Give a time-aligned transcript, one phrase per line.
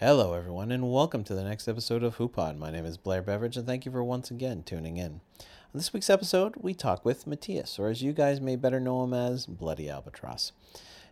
[0.00, 2.56] Hello, everyone, and welcome to the next episode of HooPod.
[2.56, 5.14] My name is Blair Beveridge, and thank you for once again tuning in.
[5.40, 9.02] On this week's episode, we talk with Mathias, or as you guys may better know
[9.02, 10.52] him as, Bloody Albatross.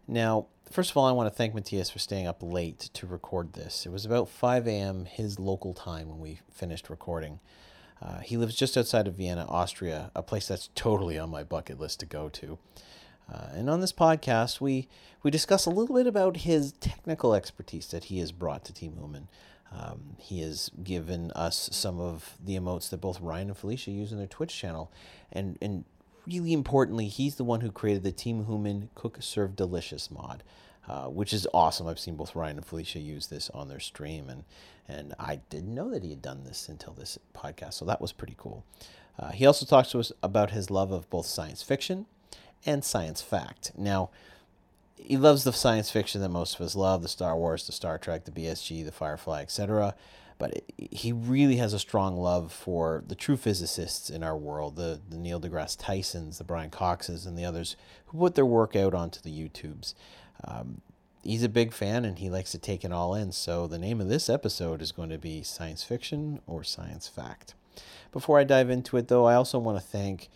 [0.06, 3.54] Now, first of all, I want to thank Mathias for staying up late to record
[3.54, 3.86] this.
[3.86, 5.06] It was about 5 a.m.
[5.06, 7.40] his local time when we finished recording.
[8.00, 11.80] Uh, he lives just outside of Vienna, Austria, a place that's totally on my bucket
[11.80, 12.56] list to go to.
[13.32, 14.88] Uh, and on this podcast, we,
[15.22, 18.94] we discuss a little bit about his technical expertise that he has brought to Team
[18.98, 19.28] Human.
[19.72, 24.12] Um, he has given us some of the emotes that both Ryan and Felicia use
[24.12, 24.92] in their Twitch channel.
[25.32, 25.84] And, and
[26.26, 30.42] really importantly, he's the one who created the Team Human Cook Serve Delicious mod.
[30.88, 31.88] Uh, which is awesome.
[31.88, 34.44] I've seen both Ryan and Felicia use this on their stream, and
[34.86, 38.12] and I didn't know that he had done this until this podcast, so that was
[38.12, 38.64] pretty cool.
[39.18, 42.06] Uh, he also talks to us about his love of both science fiction
[42.64, 43.72] and science fact.
[43.76, 44.10] Now,
[44.96, 47.98] he loves the science fiction that most of us love the Star Wars, the Star
[47.98, 49.94] Trek, the BSG, the Firefly, etc.
[50.38, 54.76] But it, he really has a strong love for the true physicists in our world
[54.76, 58.74] the, the Neil deGrasse Tysons, the Brian Coxes, and the others who put their work
[58.74, 59.94] out onto the YouTubes.
[60.44, 60.80] Um,
[61.22, 63.32] he's a big fan and he likes to take it all in.
[63.32, 67.54] So the name of this episode is going to be Science Fiction or Science Fact.
[68.12, 70.28] Before I dive into it, though, I also want to thank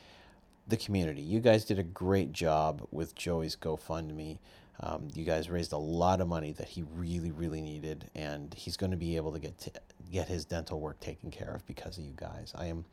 [0.71, 1.21] the community.
[1.21, 4.39] You guys did a great job with Joey's GoFundMe.
[4.83, 8.79] Um, you guys raised a lot of money that he really, really needed, and he's
[8.79, 9.79] going to be able to get
[10.11, 12.53] get his dental work taken care of because of you guys.
[12.57, 12.87] I am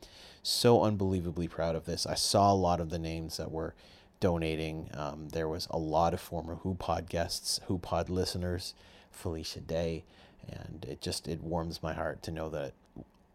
[0.43, 2.05] so unbelievably proud of this.
[2.05, 3.73] I saw a lot of the names that were
[4.19, 4.89] donating.
[4.93, 8.73] Um, there was a lot of former HooPod guests, HooPod listeners,
[9.09, 10.03] Felicia Day,
[10.47, 12.73] and it just it warms my heart to know that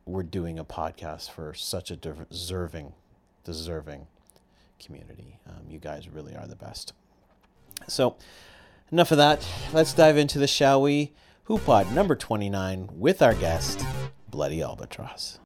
[0.04, 2.92] we're doing a podcast for such a deserving,
[3.44, 4.06] deserving
[4.84, 5.38] community.
[5.48, 6.92] Um, you guys really are the best.
[7.88, 8.16] So,
[8.90, 9.46] enough of that.
[9.72, 11.12] Let's dive into the shall we?
[11.48, 13.84] HooPod number 29 with our guest,
[14.30, 15.38] Bloody Albatross.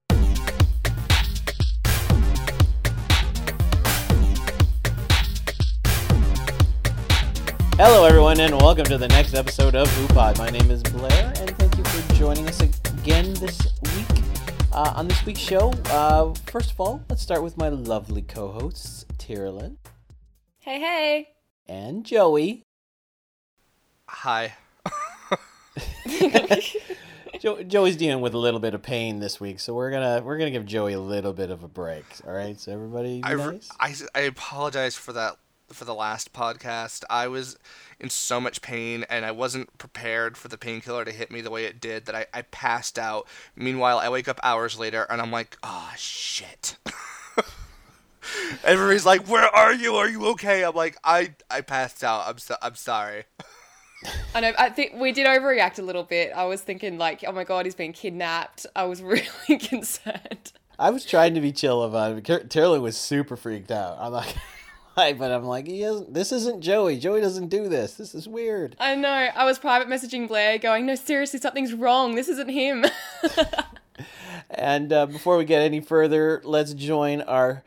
[7.78, 10.38] Hello, everyone, and welcome to the next episode of HooPod.
[10.38, 14.25] My name is Blair, and thank you for joining us again this week.
[14.76, 18.48] Uh, on this week's show, uh, first of all, let's start with my lovely co
[18.48, 19.76] hosts, Tyrolin.
[20.59, 21.28] Hey, hey.
[21.66, 22.62] And Joey.
[24.06, 24.54] Hi.
[27.41, 30.37] jo- Joey's dealing with a little bit of pain this week, so we're gonna we're
[30.37, 32.04] gonna give Joey a little bit of a break.
[32.26, 33.70] All right, so everybody, I, nice?
[33.81, 35.37] I, I apologize for that
[35.72, 37.04] for the last podcast.
[37.10, 37.59] I was
[37.99, 41.50] in so much pain and I wasn't prepared for the painkiller to hit me the
[41.50, 43.27] way it did that I, I passed out.
[43.54, 46.76] Meanwhile, I wake up hours later and I'm like, oh shit.
[48.65, 49.94] Everybody's like, "Where are you?
[49.94, 52.26] Are you okay?" I'm like, "I I passed out.
[52.26, 53.25] I'm so, I'm sorry."
[54.34, 54.53] I know.
[54.59, 56.32] I think we did overreact a little bit.
[56.34, 60.53] I was thinking like, "Oh my god, he's been kidnapped." I was really concerned.
[60.78, 62.50] I was trying to be chill about it.
[62.50, 63.97] Taylor was super freaked out.
[63.99, 64.34] I'm like,
[64.97, 66.99] but I'm like, he isn't, this isn't Joey.
[66.99, 67.95] Joey doesn't do this.
[67.95, 68.77] This is weird.
[68.81, 69.09] I know.
[69.09, 72.15] I was private messaging Blair, going, "No, seriously, something's wrong.
[72.15, 72.87] This isn't him."
[74.51, 77.62] and uh, before we get any further, let's join our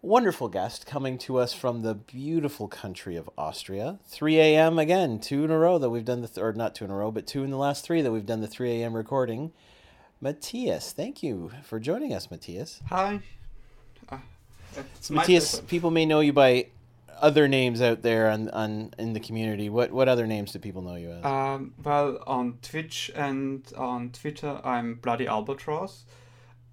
[0.00, 3.98] wonderful guest coming to us from the beautiful country of Austria.
[4.06, 4.78] 3 a.m.
[4.78, 6.96] again, two in a row that we've done the, th- or not two in a
[6.96, 8.94] row, but two in the last three that we've done the 3 a.m.
[8.94, 9.52] recording.
[10.20, 12.80] Mathias, thank you for joining us, Mathias.
[12.88, 13.20] Hi.
[15.10, 16.66] Mathias, people may know you by
[17.20, 19.68] other names out there on, on in the community.
[19.68, 21.24] What what other names do people know you as?
[21.24, 26.04] Um, well, on Twitch and on Twitter, I'm Bloody Albatross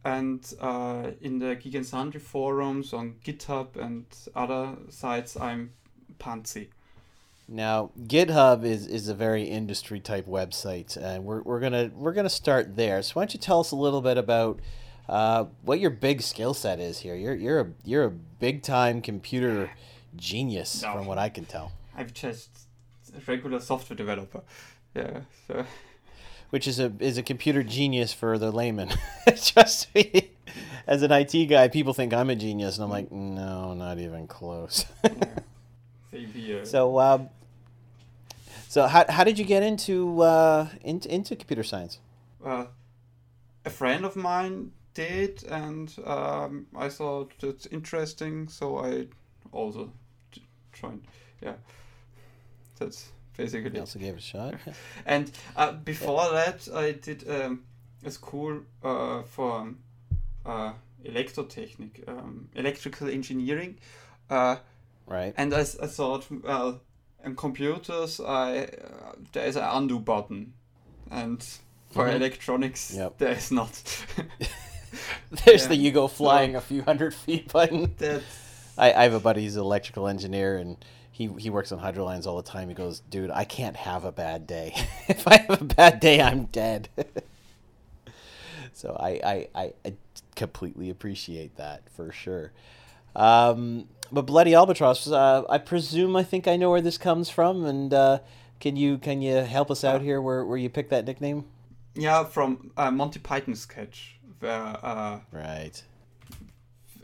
[0.04, 4.06] and uh, in the Geek and Sundry forums on GitHub and
[4.36, 5.72] other sites, I'm
[6.20, 6.68] Panzi.
[7.48, 12.30] Now, GitHub is, is a very industry type website, and we're, we're gonna we're gonna
[12.30, 13.02] start there.
[13.02, 14.60] So, why don't you tell us a little bit about
[15.10, 17.16] uh, what your big skill set is here?
[17.16, 19.72] You're you're a you're a big time computer
[20.16, 21.72] genius, no, from what I can tell.
[21.98, 22.50] I'm just
[23.16, 24.42] a regular software developer.
[24.96, 25.22] Yeah.
[25.48, 25.66] So
[26.50, 28.90] which is a is a computer genius for the layman.
[29.36, 30.32] Just me.
[30.88, 34.26] As an IT guy, people think I'm a genius, and I'm like, no, not even
[34.26, 34.86] close.
[36.64, 37.30] so, um,
[38.68, 42.00] so how, how did you get into uh, into into computer science?
[42.44, 42.66] Uh,
[43.66, 49.08] a friend of mine did, and um, I thought it's interesting, so I
[49.52, 49.92] also
[50.74, 51.06] joined.
[51.42, 51.56] Yeah,
[52.78, 53.72] that's basically.
[53.74, 54.56] You also gave it a shot.
[55.06, 56.52] and uh, before yeah.
[56.52, 57.64] that, I did um,
[58.06, 59.70] a school uh, for
[60.46, 60.74] uh,
[61.06, 63.78] electrotechnic, um, electrical engineering.
[64.30, 64.58] Uh,
[65.08, 65.34] right.
[65.38, 66.82] And I, I thought, well,
[67.24, 70.54] in computers, I uh, there is an undo button,
[71.12, 71.46] and
[71.92, 72.16] For Mhm.
[72.18, 73.18] electronics, Yep.
[73.18, 74.06] there is not.
[75.46, 75.68] There's Yeah.
[75.70, 77.94] the you go flying a few hundred feet button.
[77.98, 78.24] That's
[78.78, 80.78] I, I have a buddy who's an electrical engineer and
[81.12, 82.70] he, he works on hydro lines all the time.
[82.70, 84.74] He goes, dude, I can't have a bad day.
[85.10, 86.88] if I have a bad day, I'm dead.
[88.74, 89.94] so I, I, I, I
[90.36, 92.52] completely appreciate that for sure.
[93.16, 97.66] Um, but Bloody Albatross, uh, I presume I think I know where this comes from.
[97.66, 98.20] And uh,
[98.62, 101.46] can you can you help us out here where, where you picked that nickname?
[101.96, 105.82] yeah from uh, Monty Python sketch where uh, Right.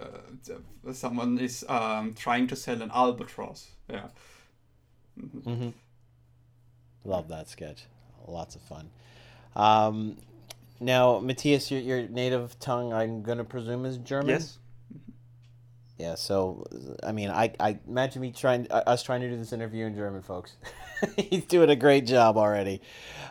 [0.01, 3.67] uh, someone is um, trying to sell an albatross.
[3.89, 4.07] Yeah.
[5.43, 5.69] hmm
[7.03, 7.85] Love that sketch.
[8.27, 8.89] Lots of fun.
[9.55, 10.17] Um,
[10.79, 14.29] now, Mathias, your, your native tongue, I'm going to presume, is German.
[14.29, 14.57] Yes.
[15.97, 16.15] Yeah.
[16.15, 16.65] So,
[17.03, 19.95] I mean, I, I imagine me trying uh, us trying to do this interview in
[19.95, 20.55] German, folks.
[21.17, 22.81] He's doing a great job already.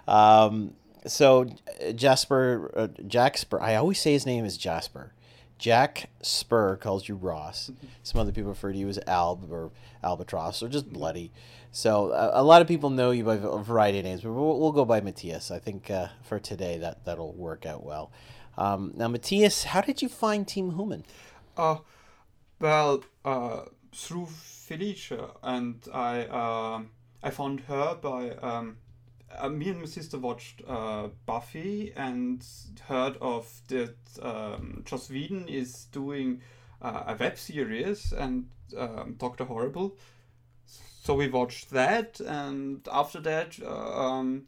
[0.08, 0.74] Um,
[1.06, 1.46] so,
[1.86, 3.60] uh, Jasper, uh, Jack Spur.
[3.60, 5.12] I always say his name is Jasper.
[5.58, 7.70] Jack Spur calls you Ross.
[8.02, 9.70] Some other people refer to you as Alb or
[10.02, 11.32] Albatross or just Bloody.
[11.70, 14.58] So a, a lot of people know you by a variety of names, but we'll,
[14.60, 15.50] we'll go by Mathias.
[15.50, 18.10] I think uh, for today that that'll work out well.
[18.56, 21.04] Um, now, Mathias, how did you find Team Human?
[21.56, 21.78] Uh,
[22.60, 23.62] well, uh,
[23.92, 26.90] through Felicia, and I um
[27.22, 28.76] I found her by um,
[29.38, 32.44] uh, me and my sister watched uh, Buffy and
[32.88, 36.40] heard of that um, Joss Whedon is doing
[36.82, 39.96] uh, a web series and um, Doctor Horrible.
[40.66, 44.46] So we watched that, and after that, uh, um,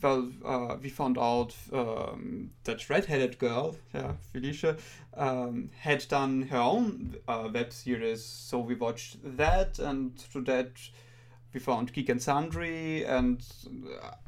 [0.00, 4.76] well, uh, we found out um, that redheaded girl, yeah, Felicia,
[5.14, 8.24] um, had done her own uh, web series.
[8.24, 10.70] So we watched that, and through that,
[11.54, 13.42] we found Geek and Sundry, and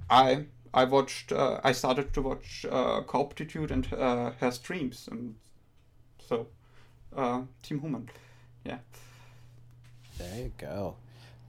[0.08, 1.32] I I watched.
[1.32, 5.34] Uh, I started to watch uh, Cooptitude and uh, her streams, and
[6.18, 6.46] so
[7.16, 8.08] uh, Team Human,
[8.64, 8.78] yeah.
[10.18, 10.96] There you go.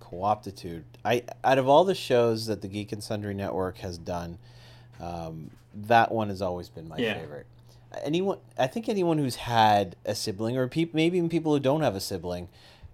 [0.02, 0.84] Cooptitude.
[1.06, 4.38] I out of all the shows that the Geek and Sundry Network has done,
[5.00, 7.14] um, that one has always been my Yeah.
[7.20, 7.46] favorite.
[8.04, 11.82] Anyone, I think anyone who's had a sibling, or peop, maybe even people who don't
[11.82, 12.48] have a sibling,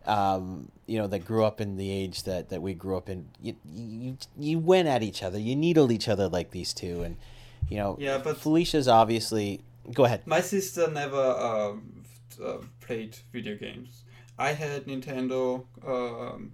[0.07, 3.27] um, you know, that grew up in the age that, that we grew up in,
[3.42, 7.18] you, you you went at each other, you needled each other like these two, and
[7.69, 9.62] you know, Yeah, but- Felicia's obviously.
[9.94, 10.21] Go ahead.
[10.25, 12.04] My sister never um,
[12.44, 14.04] uh, played video games.
[14.38, 16.51] I had Nintendo um,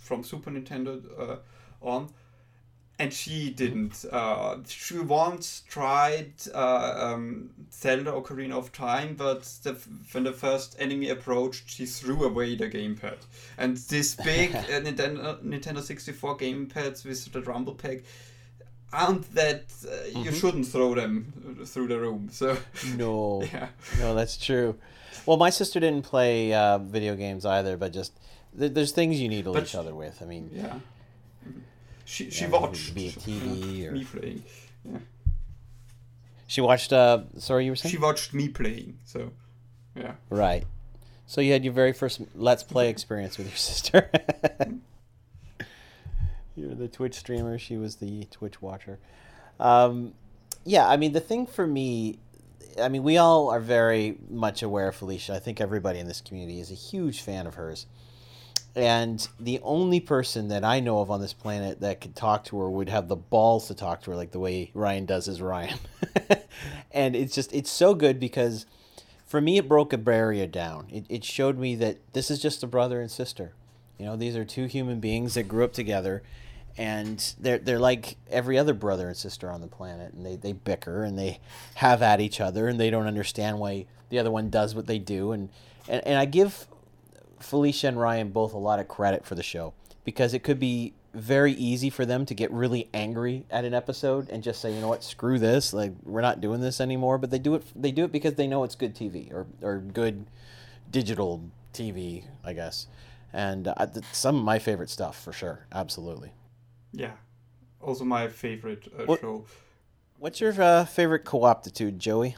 [0.00, 1.36] from Super Nintendo uh,
[1.80, 2.08] on,
[3.02, 4.04] and she didn't.
[4.12, 9.72] Uh, she once tried uh, um, Zelda Ocarina of Time, but the,
[10.12, 13.16] when the first enemy approached, she threw away the gamepad.
[13.58, 17.98] And this big uh, Nintendo Nintendo 64 gamepads with the rumble pack
[18.92, 22.28] aren't that uh, you shouldn't throw them through the room.
[22.30, 22.56] So
[22.96, 23.42] No.
[23.52, 23.68] yeah.
[23.98, 24.78] No, that's true.
[25.26, 28.12] Well, my sister didn't play uh, video games either, but just
[28.56, 30.22] th- there's things you needle But each other with.
[30.22, 30.78] I mean, Yeah.
[32.12, 34.44] She she Yeah, watched be a TV or- me playing.
[34.84, 34.98] Yeah.
[36.46, 36.92] she watched.
[36.92, 38.98] Uh, sorry, you were saying She watched me playing.
[39.06, 39.30] So
[39.96, 40.12] yeah.
[40.28, 40.64] right.
[41.26, 44.10] So you had your very first Let's Play experience with your sister.
[46.54, 47.58] You're the Twitch streamer.
[47.58, 48.98] She was the Twitch watcher.
[49.58, 50.12] Um,
[50.64, 52.18] yeah, I mean the thing for me,
[52.78, 55.34] I mean we all are very much aware of Felicia.
[55.34, 57.86] I think everybody in this community is a huge fan of hers.
[58.74, 62.58] And the only person that I know of on this planet that could talk to
[62.60, 65.42] her would have the balls to talk to her like the way Ryan does is
[65.42, 65.78] Ryan.
[66.92, 68.64] and it's just it's so good because
[69.26, 70.86] for me it broke a barrier down.
[70.90, 73.52] It it showed me that this is just a brother and sister.
[73.98, 76.22] You know, these are two human beings that grew up together
[76.78, 80.52] and they're they're like every other brother and sister on the planet and they, they
[80.52, 81.40] bicker and they
[81.74, 84.98] have at each other and they don't understand why the other one does what they
[84.98, 85.50] do and,
[85.88, 86.66] and, and I give
[87.42, 90.94] Felicia and Ryan both a lot of credit for the show because it could be
[91.14, 94.80] very easy for them to get really angry at an episode and just say, you
[94.80, 97.18] know what, screw this, like we're not doing this anymore.
[97.18, 97.64] But they do it.
[97.76, 100.26] They do it because they know it's good TV or or good
[100.90, 101.42] digital
[101.74, 102.86] TV, I guess.
[103.32, 106.32] And uh, some of my favorite stuff for sure, absolutely.
[106.92, 107.12] Yeah.
[107.80, 109.44] Also my favorite uh, What- show.
[110.18, 112.36] What's your uh, favorite co-optitude, Joey?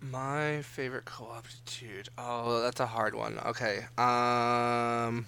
[0.00, 2.08] My favorite co-optitude.
[2.16, 3.38] Oh, that's a hard one.
[3.46, 3.78] Okay.
[3.96, 5.26] Um.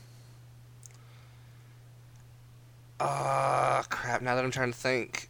[3.00, 4.23] Ah, crap.
[4.23, 5.29] Now that I'm trying to think.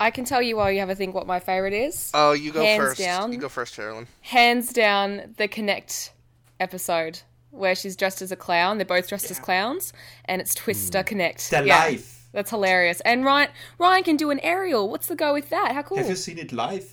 [0.00, 2.10] I can tell you while you have a think what my favorite is.
[2.14, 2.98] Oh, you go Hands first.
[2.98, 3.32] down.
[3.32, 4.06] You go first, Carolyn.
[4.22, 6.10] Hands down, the Kinect
[6.58, 8.78] episode where she's dressed as a clown.
[8.78, 9.92] They're both dressed as clowns,
[10.24, 11.50] and it's Twister Kinect.
[11.50, 11.78] The yeah.
[11.78, 12.28] life.
[12.32, 13.00] That's hilarious.
[13.02, 14.88] And Ryan Ryan can do an aerial.
[14.88, 15.72] What's the go with that?
[15.72, 15.98] How cool.
[15.98, 16.86] Have you seen it live?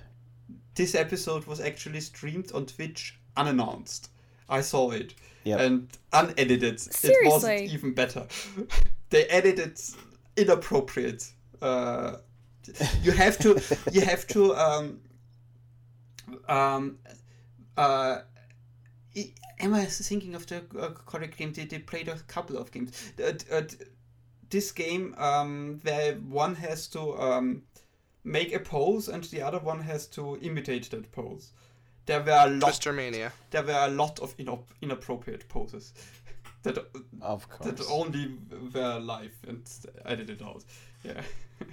[0.74, 4.10] this episode was actually streamed on Twitch unannounced.
[4.48, 5.14] I saw it.
[5.44, 5.60] Yep.
[5.60, 6.80] And unedited.
[6.80, 7.26] Seriously?
[7.26, 8.26] It wasn't even better.
[9.10, 9.80] they edited
[10.36, 11.30] inappropriate.
[11.60, 12.16] Uh,
[13.02, 13.60] you have to
[13.92, 15.00] you have to um
[16.48, 16.98] um
[17.76, 18.18] uh
[19.60, 21.52] am I thinking of the uh, correct game?
[21.52, 23.12] They, they played a couple of games.
[23.22, 23.62] Uh, uh,
[24.50, 27.62] this game um, where one has to um,
[28.24, 31.52] make a pose and the other one has to imitate that pose.
[32.06, 32.60] There were a lot.
[32.60, 33.32] Twister Mania.
[33.50, 35.92] There were a lot of inop- inappropriate poses
[36.62, 36.78] that
[37.22, 38.36] Of that only
[38.74, 39.68] were live and
[40.04, 40.64] edited out.
[41.02, 41.20] Yeah.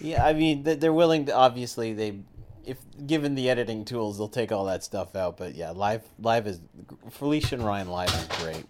[0.00, 1.34] Yeah, I mean, th- they're willing to.
[1.34, 2.20] Obviously, they,
[2.64, 5.36] if given the editing tools, they'll take all that stuff out.
[5.36, 6.60] But yeah, live, live is
[7.10, 8.64] Felicia and Ryan live is great.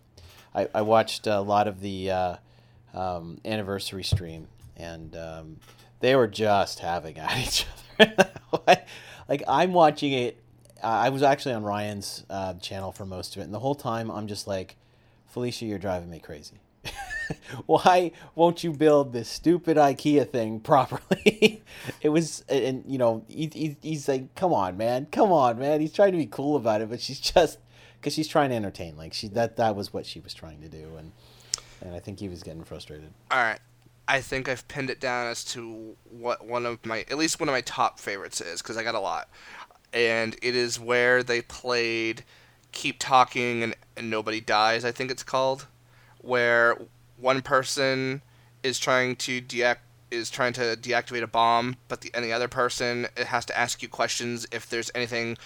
[0.55, 2.37] I, I watched a lot of the uh,
[2.93, 4.49] um, anniversary stream,
[4.81, 5.57] and um,
[6.01, 7.67] they were just having at each
[7.99, 8.31] other.
[9.29, 10.43] like I'm watching it.
[10.83, 14.11] I was actually on Ryan's uh, channel for most of it, and the whole time
[14.11, 14.77] I'm just like,
[15.27, 16.57] Felicia, you're driving me crazy.
[17.67, 21.63] Why won't you build this stupid IKEA thing properly?
[22.01, 25.81] it was, and you know, he, he, he's like, "Come on, man, come on, man."
[25.81, 27.59] He's trying to be cool about it, but she's just
[28.01, 28.97] because she's trying to entertain.
[28.97, 31.13] Like she that that was what she was trying to do, and
[31.83, 33.13] and I think he was getting frustrated.
[33.31, 33.61] All right.
[34.11, 37.49] I think I've pinned it down as to what one of my, at least one
[37.49, 39.29] of my top favorites is, because I got a lot.
[39.93, 42.25] And it is where they played
[42.73, 45.69] Keep Talking and, and Nobody Dies, I think it's called.
[46.19, 46.76] Where
[47.19, 48.23] one person
[48.64, 52.49] is trying to deact is trying to deactivate a bomb, but the and the other
[52.49, 55.38] person it has to ask you questions if there's anything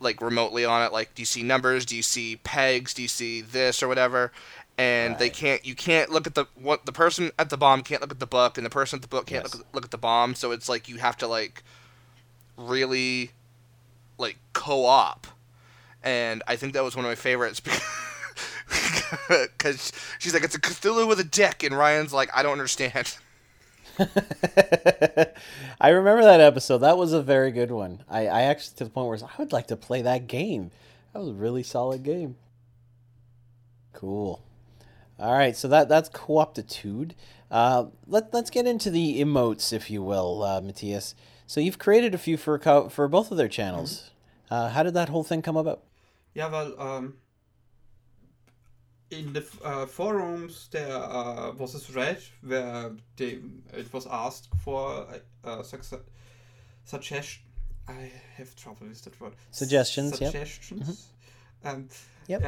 [0.00, 3.08] like remotely on it like do you see numbers do you see pegs do you
[3.08, 4.30] see this or whatever
[4.78, 8.00] and they can't you can't look at the what the person at the bomb can't
[8.02, 9.54] look at the book and the person at the book can't Yes.
[9.54, 11.62] look, look at the bomb so it's like you have to like
[12.56, 13.30] really
[14.18, 15.26] like co-op
[16.02, 17.60] and i think that was one of my favorites
[19.58, 23.16] because she's like it's a cthulhu with a dick and ryan's like i don't understand
[25.80, 26.78] I remember that episode.
[26.78, 28.02] That was a very good one.
[28.10, 30.70] I, I actually to the point where I would like to play that game.
[31.14, 32.36] That was a really solid game.
[33.94, 34.42] Cool.
[35.18, 37.12] All right, so that that's cooptitude.
[37.50, 41.14] Uh, let let's get into the emotes, if you will, uh, Mathias.
[41.46, 44.10] So you've created a few for co- for both of their channels.
[44.50, 45.82] Uh, how did that whole thing come about?
[46.34, 47.14] Yeah, well, um,
[49.10, 53.38] in the uh, forums there uh, was a thread where they,
[53.72, 55.06] it was asked for
[55.44, 56.00] a, success,
[56.84, 57.42] suggestion.
[57.88, 59.34] I have trouble with that word.
[59.52, 60.32] Suggestions, yep.
[60.32, 61.08] Suggestions.
[61.64, 61.88] Um,
[62.26, 62.42] Yep.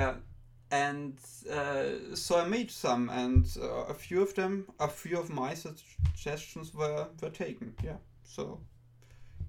[0.70, 1.18] And
[1.50, 5.54] uh, so I made some, and uh, a few of them, a few of my
[5.54, 7.74] suggestions were were taken.
[7.82, 8.60] Yeah, so,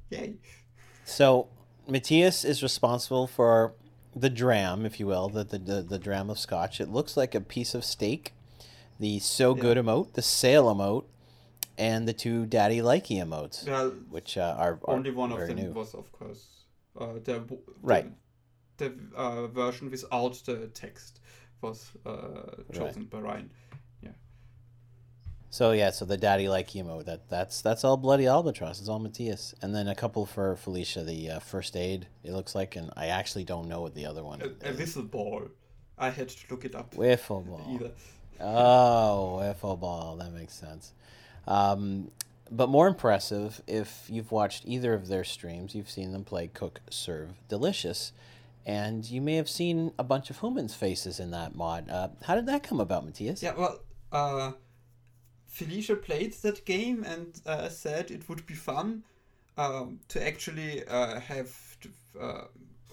[0.10, 0.36] yay.
[1.04, 1.48] So
[1.88, 3.74] Mathias is responsible for
[4.16, 6.80] the dram, if you will, the the, the, the dram of scotch.
[6.80, 8.34] It looks like a piece of steak.
[9.00, 9.62] The so Yeah.
[9.62, 11.06] good emote, the sale emote,
[11.78, 15.56] and the two daddy likey emotes, Well, which uh, are, are only one of them
[15.58, 15.72] new.
[15.72, 16.46] was of course
[17.00, 18.12] uh, the, w- Right.
[18.80, 21.20] The, uh, version without the text
[21.62, 23.52] was uh, chosen by Ryan
[25.52, 28.80] So yeah, so the daddy like emote that that's that's all bloody albatross.
[28.80, 31.04] It's all Mathias, and then a couple for Felicia.
[31.04, 34.24] The uh, first aid it looks like, and I actually don't know what the other
[34.24, 34.42] one.
[34.42, 35.50] a, a whistle ball
[35.98, 37.68] I had to look it up Wiffle ball.
[37.74, 37.92] either
[38.40, 40.18] Oh, wiffle ball.
[40.18, 40.94] That makes sense.
[41.48, 42.12] Um,
[42.52, 46.80] but more impressive, if you've watched either of their streams, you've seen them play Cook,
[46.90, 48.14] Serve, Delicious.
[48.70, 51.90] And you may have seen a bunch of humans' faces in that mod.
[51.90, 53.42] Uh, how did that come about, Mathias?
[53.42, 53.80] yeah well
[54.12, 54.52] uh,
[55.48, 59.04] Felicia played that game and uh, said it would be fun
[59.58, 61.52] um, to actually uh, have
[62.22, 62.44] uh,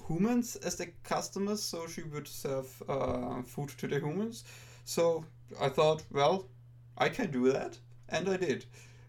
[0.09, 4.45] humans as the customers so she would serve uh, food to the humans
[4.85, 5.25] so
[5.61, 6.49] I thought well
[6.97, 7.76] I can do that
[8.09, 8.64] and I did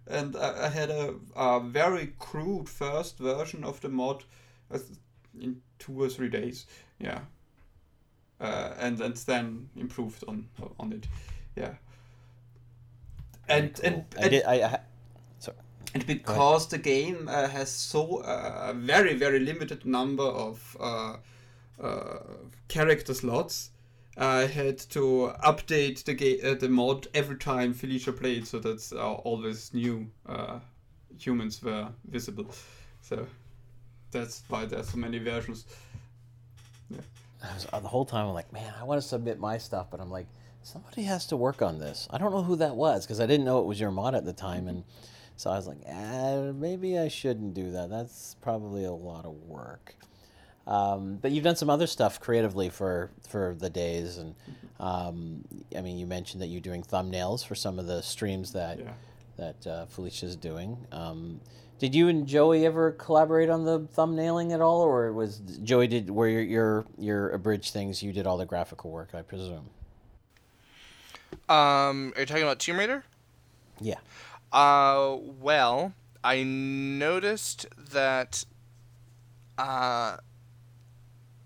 [0.06, 4.26] and I, had a, a very crude first version of the mod
[5.42, 6.66] in two or three days
[7.00, 7.20] yeah
[8.40, 10.48] uh, and and then improved on
[10.80, 11.08] on it
[11.56, 11.74] yeah
[13.50, 14.26] and Very and, cool.
[14.26, 14.44] I did.
[14.44, 14.80] I, I,
[15.94, 21.16] and because the game uh, has so uh, a very very limited number of uh,
[21.82, 22.20] uh,
[22.68, 23.72] character slots,
[24.18, 28.92] I had to update the ga- uh, the mod every time Felicia played, so that
[28.94, 30.60] uh, always new uh,
[31.18, 32.48] humans were visible.
[33.02, 33.26] So
[34.12, 35.66] that's why there's so many versions.
[37.44, 39.88] I was, uh, the whole time I'm like, man, I want to submit my stuff,
[39.92, 40.28] but I'm like,
[40.64, 42.08] somebody has to work on this.
[42.10, 44.26] I don't know who that was because I didn't know it was your mod at
[44.26, 44.84] the time, and
[45.36, 47.90] so I was like, ah, maybe I shouldn't do that.
[47.90, 49.96] That's probably a lot of work.
[50.66, 54.36] Um, but you've done some other stuff creatively for for the days, and
[54.80, 55.46] um,
[55.78, 58.92] I mean, you mentioned that you're doing thumbnails for some of the streams that Yeah.
[59.38, 60.78] that uh, Felicia's doing.
[60.92, 61.40] Um,
[61.80, 66.10] did you and Joey ever collaborate on the thumbnailing at all, or was Joey did
[66.10, 68.02] where your your your abridged things?
[68.02, 69.70] You did all the graphical work, I presume.
[71.50, 73.04] Um, are you talking about Tomb Raider?
[73.80, 74.00] Yeah.
[74.52, 75.94] Uh, well,
[76.24, 78.46] I noticed that.
[79.58, 80.18] Uh,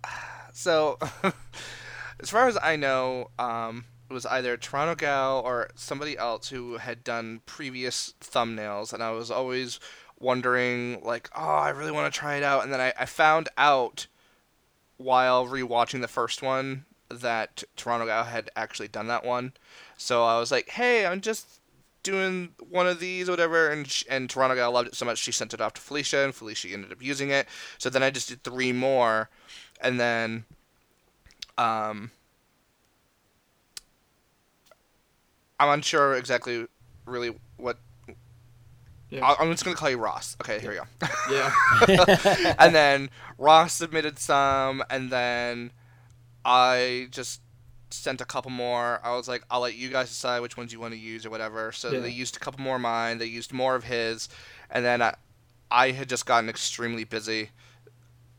[0.53, 0.97] so,
[2.19, 6.77] as far as I know, um, it was either Toronto Gal or somebody else who
[6.77, 9.79] had done previous thumbnails, and I was always
[10.21, 13.49] wondering, like, oh, I really want to try it out, and then I, I found
[13.57, 14.07] out
[14.97, 19.53] while rewatching the first one that Toronto Gal had actually done that one.
[19.97, 21.59] So I was like, hey, I'm just
[22.03, 25.19] doing one of these or whatever and sh- and Toronto Gal loved it so much
[25.19, 27.47] she sent it off to Felicia and Felicia ended up using it.
[27.77, 29.29] So then I just did three more
[29.81, 30.45] and then
[31.57, 32.11] um
[35.59, 36.65] I'm unsure exactly
[37.05, 37.77] really what
[39.11, 39.25] Yeah.
[39.25, 40.35] I- I'm just gonna call you Ross.
[40.41, 41.07] Okay, here we go.
[41.29, 42.55] Yeah.
[42.57, 45.71] and then Ross submitted some, and then
[46.45, 47.41] I just
[47.89, 48.99] sent a couple more.
[49.03, 51.29] I was like, I'll let you guys decide which ones you want to use or
[51.29, 51.71] whatever.
[51.73, 51.99] So Yeah.
[51.99, 53.17] they used a couple more of mine.
[53.19, 54.29] They used more of his,
[54.69, 55.13] and then I,
[55.69, 57.49] I had just gotten extremely busy.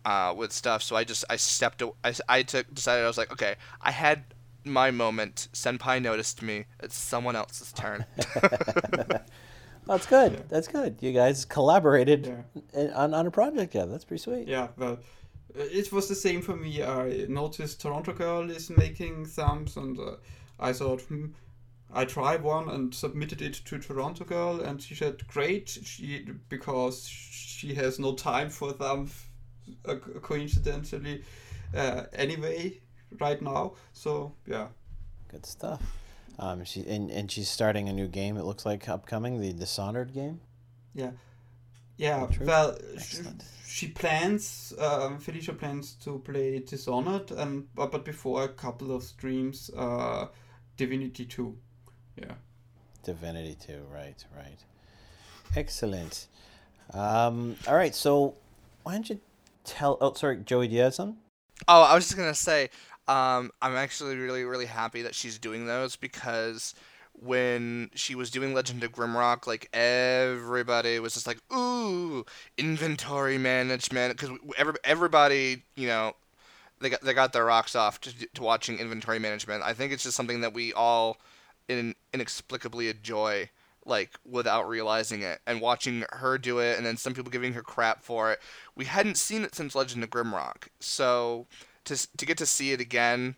[0.05, 1.81] Uh, with stuff, so I just I stepped.
[1.81, 4.25] aw- I, I took decided I was like, okay, I had
[4.64, 5.47] my moment.
[5.52, 6.64] Senpai noticed me.
[6.81, 8.05] It's someone else's turn.
[9.87, 10.33] That's good.
[10.33, 10.41] Yeah.
[10.49, 10.97] That's good.
[11.01, 12.27] You guys collaborated
[12.75, 12.93] Yeah.
[12.95, 13.75] on, on a project.
[13.75, 14.49] Yeah, that's pretty sweet.
[14.49, 14.93] Yeah, well,
[15.59, 16.83] uh, it was the same for me.
[16.83, 20.17] I noticed Toronto Girl is making thumbs, and uh,
[20.61, 21.27] I thought, hmm,
[21.93, 27.07] I try one and submitted it to Toronto Girl, and she said, great, she because
[27.07, 29.11] she has no time for them,
[29.85, 31.23] uh, coincidentally,
[31.77, 32.81] uh, anyway,
[33.21, 33.75] right now.
[33.92, 34.68] So yeah,
[35.29, 35.83] Good stuff.
[36.38, 38.37] Um, she and, and she's starting a new game.
[38.37, 40.40] It looks like upcoming the Dishonored game.
[40.95, 41.12] yeah,
[41.97, 42.27] yeah.
[42.40, 43.45] Well, sh- Excellent.
[43.66, 49.03] she plans, um, Felicia plans to play Dishonored, and but, but before a couple of
[49.03, 50.27] streams, uh,
[50.77, 51.57] Divinity Two.
[52.16, 52.35] Yeah.
[53.05, 54.59] Divinity 2, right, right.
[55.57, 56.29] Excellent.
[56.95, 58.35] Um, all right, so
[58.85, 59.21] why don't you
[59.64, 59.99] tell?
[60.01, 61.16] Oh, sorry, Joey, do you have some?
[61.68, 62.71] Oh, I was just gonna say,
[63.09, 66.75] um, I'm actually really, really happy that she's doing those because
[67.15, 72.25] when she was doing Legend of Grimrock, like everybody was just like, "Ooh,
[72.57, 76.15] inventory management," because every, everybody, you know,
[76.81, 79.62] they got they got their rocks off to, to watching inventory management.
[79.62, 81.19] I think it's just something that we all
[81.69, 83.51] in, inexplicably enjoy
[83.85, 87.62] like without realizing it and watching her do it and then some people giving her
[87.62, 88.41] crap for it.
[88.77, 90.69] We hadn't seen it since legend of grimrock.
[90.79, 91.47] So
[91.85, 93.37] to, to get to see it again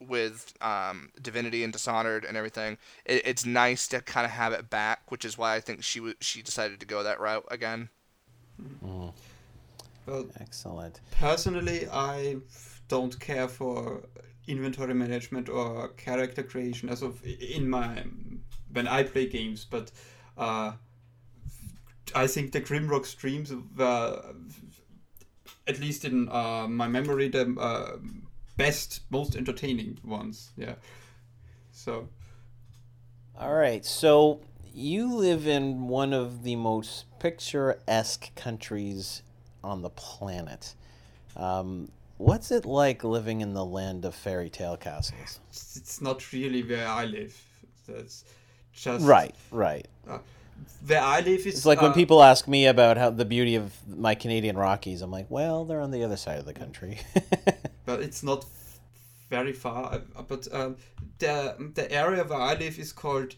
[0.00, 4.68] with um, divinity and dishonored and everything it, it's nice to kind of have it
[4.70, 7.88] back which is why i think she w- she decided to go that route again
[8.82, 9.12] Mm,
[10.06, 11.00] Well, excellent.
[11.10, 12.38] personally, I
[12.88, 14.04] don't care for
[14.46, 18.04] inventory management or character creation as of in my
[18.72, 19.90] when I play games, but
[20.38, 20.72] uh,
[22.14, 24.34] I think the Grimrock streams were,
[25.66, 27.96] at least in uh, my memory, the uh,
[28.56, 30.50] best, most entertaining ones.
[30.56, 30.74] Yeah.
[31.72, 32.08] So
[33.38, 34.40] All right, so
[34.72, 39.22] you live in one of the most picturesque countries
[39.62, 40.74] on the planet.
[41.36, 45.40] Um, what's it like living in the land of fairy tale castles?
[45.50, 47.36] it's it's not really where I live.
[47.86, 48.24] That's
[48.72, 49.86] just Right, right.
[50.86, 53.56] Where I live is It's like when uh, people ask me about how the beauty
[53.56, 57.00] of my Canadian Rockies, I'm like, well, they're on the other side of the country.
[57.84, 58.44] but it's not
[59.28, 59.94] very far.
[59.94, 60.76] uh, But um,
[61.18, 63.34] the the area where I live is called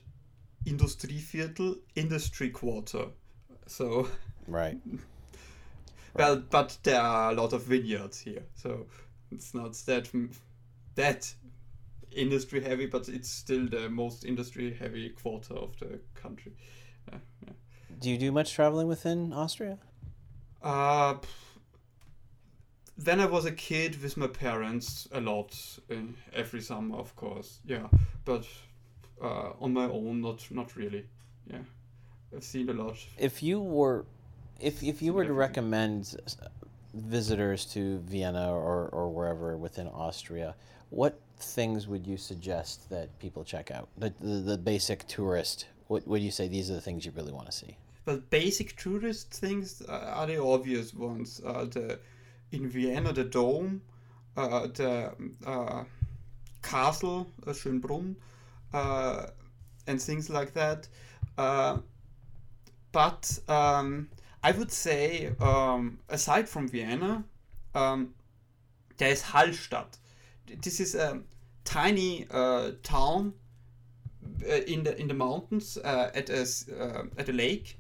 [0.67, 3.07] Industrieviertel, Industry Quarter.
[3.67, 4.09] So
[4.47, 4.79] right.
[6.15, 8.87] well, but there are a lot of vineyards here, so
[9.31, 10.11] it's not that
[10.95, 11.35] that
[12.13, 16.53] industry heavy, but it's still the most industry heavy quarter of the country.
[18.01, 19.79] Do you do much traveling within Austria?
[20.63, 21.17] Uh,
[23.05, 25.55] when I was a kid with my parents, a lot
[26.33, 27.61] every summer, of course.
[27.65, 27.87] Yeah,
[28.25, 28.47] but
[29.23, 31.05] uh, on my own, not not really.
[31.47, 31.59] Yeah,
[32.35, 32.97] I've seen a lot.
[33.19, 34.05] If you were,
[34.61, 35.39] if if you were to Everything.
[35.39, 36.17] recommend
[36.95, 40.55] visitors to Vienna or, or wherever within Austria,
[40.91, 43.89] what things would you suggest that people check out?
[43.99, 47.33] The, the, the basic tourist, what would you say these are the things you really
[47.33, 47.77] want to see?
[48.07, 51.41] Well, basic tourist things uh, are the obvious ones.
[51.45, 51.99] Uh, the
[52.53, 53.83] in Vienna, the dome,
[54.37, 55.13] uh, the
[55.45, 55.85] uh,
[56.63, 58.15] castle, uh, Schönbrunn,
[58.73, 60.89] and things like that.
[61.37, 61.79] Uh,
[62.93, 64.09] but um,
[64.43, 67.25] I would say, um, aside from Vienna,
[67.75, 68.15] um,
[68.97, 69.99] there is Hallstatt.
[70.63, 71.21] This is a
[71.65, 73.35] tiny uh, town
[74.67, 77.79] in the in the mountains uh, at a uh, at a lake,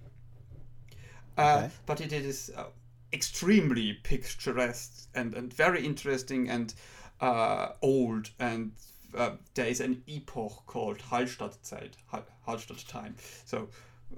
[1.37, 1.71] uh, Okay.
[1.87, 2.65] but it is uh,
[3.13, 6.75] extremely picturesque and, and very interesting and
[7.21, 8.73] uh, old and
[9.17, 13.15] uh, there is an epoch called Hallstattzeit, Hall- Hallstatt time.
[13.47, 13.69] So,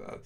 [0.05, 0.17] uh,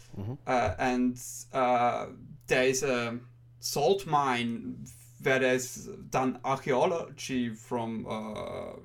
[0.47, 1.21] uh, and
[1.53, 2.07] uh,
[2.47, 3.19] there is a
[3.59, 4.85] salt mine
[5.21, 8.79] where there's done archaeology from uh,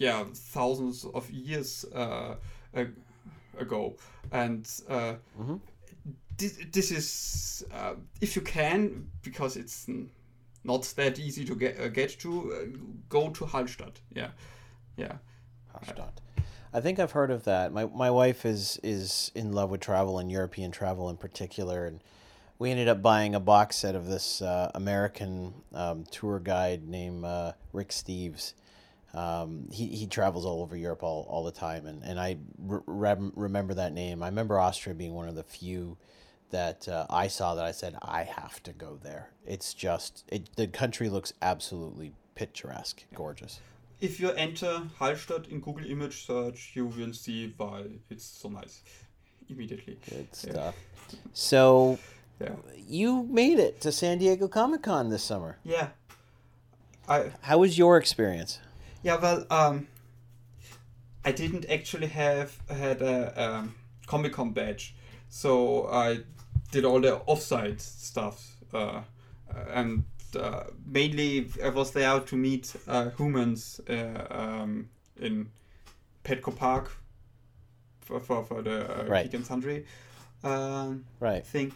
[0.00, 2.34] yeah thousands of years uh,
[3.56, 3.94] ago,
[4.32, 5.14] and uh,
[6.36, 9.86] this, this is uh, if you can because it's
[10.64, 13.96] not that easy to get uh, get to uh, go to Hallstatt.
[14.12, 14.30] Yeah,
[14.96, 15.18] yeah.
[15.72, 16.14] Hallstatt.
[16.72, 17.72] I think I've heard of that.
[17.72, 22.00] My my wife is is in love with travel and European travel in particular, and
[22.58, 27.24] we ended up buying a box set of this uh, American um, tour guide named
[27.24, 28.54] uh, Rick Steves.
[29.12, 33.16] Um, he, he travels all over Europe all, all the time, and, and I re-
[33.34, 34.22] remember that name.
[34.22, 35.96] I remember Austria being one of the few
[36.50, 39.30] that uh, I saw that I said, I have to go there.
[39.46, 43.60] It's just, it, the country looks absolutely picturesque, gorgeous.
[44.00, 48.82] If you enter Hallstatt in Google image search, you will see why it's so nice
[49.48, 49.98] immediately.
[50.08, 50.50] Good Yeah.
[50.52, 50.74] stuff.
[51.34, 51.98] So,
[52.40, 55.58] Yeah, you made it to San Diego Comic Con this summer.
[55.64, 55.88] yeah.
[57.08, 58.60] I How was your experience?
[59.02, 59.86] Yeah, well, um,
[61.24, 63.74] I didn't actually have had a um,
[64.06, 64.94] Comic Con badge,
[65.28, 66.20] so I
[66.70, 69.00] did all the offsite stuff, uh,
[69.72, 70.04] and
[70.38, 75.50] uh, mainly I was there to meet uh, humans uh, um, in
[76.24, 76.90] Petco Park
[78.00, 79.24] for for, for the uh, Right.
[79.24, 79.86] Geek and Sundry
[80.44, 81.44] um, Right.
[81.46, 81.72] thing,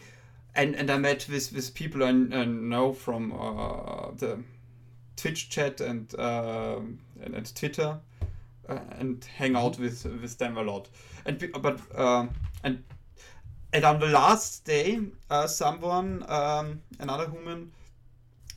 [0.55, 4.43] and and I met with with people I, I know from uh, the
[5.15, 7.99] Twitch chat and um, and, and Twitter,
[8.69, 10.89] uh, and hang out with with them a lot.
[11.25, 12.29] And but um,
[12.63, 12.83] and
[13.73, 17.71] and on the last day, uh, someone um, another human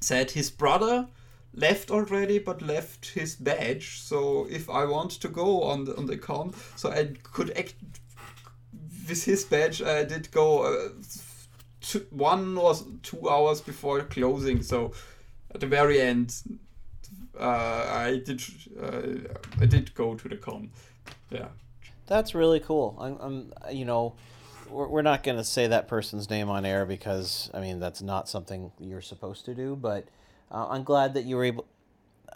[0.01, 1.09] said his brother
[1.55, 4.01] left already, but left his badge.
[4.01, 7.75] So if I want to go on the on the con, so I could act
[9.09, 9.83] with his badge.
[9.83, 10.63] I did go.
[10.63, 10.89] Uh,
[11.81, 14.93] two, one or two hours before closing, so
[15.55, 16.35] at the very end,
[17.39, 18.43] uh, I did
[18.81, 20.71] uh, I did go to the con.
[21.31, 21.49] Yeah.
[22.07, 22.97] That's really cool.
[22.99, 24.15] I'm, I'm you know,
[24.71, 28.03] we're, we're not going to say that person's name on air because, I mean, that's
[28.03, 30.09] not something you're supposed to do, but
[30.51, 31.67] uh, I'm glad that you were able,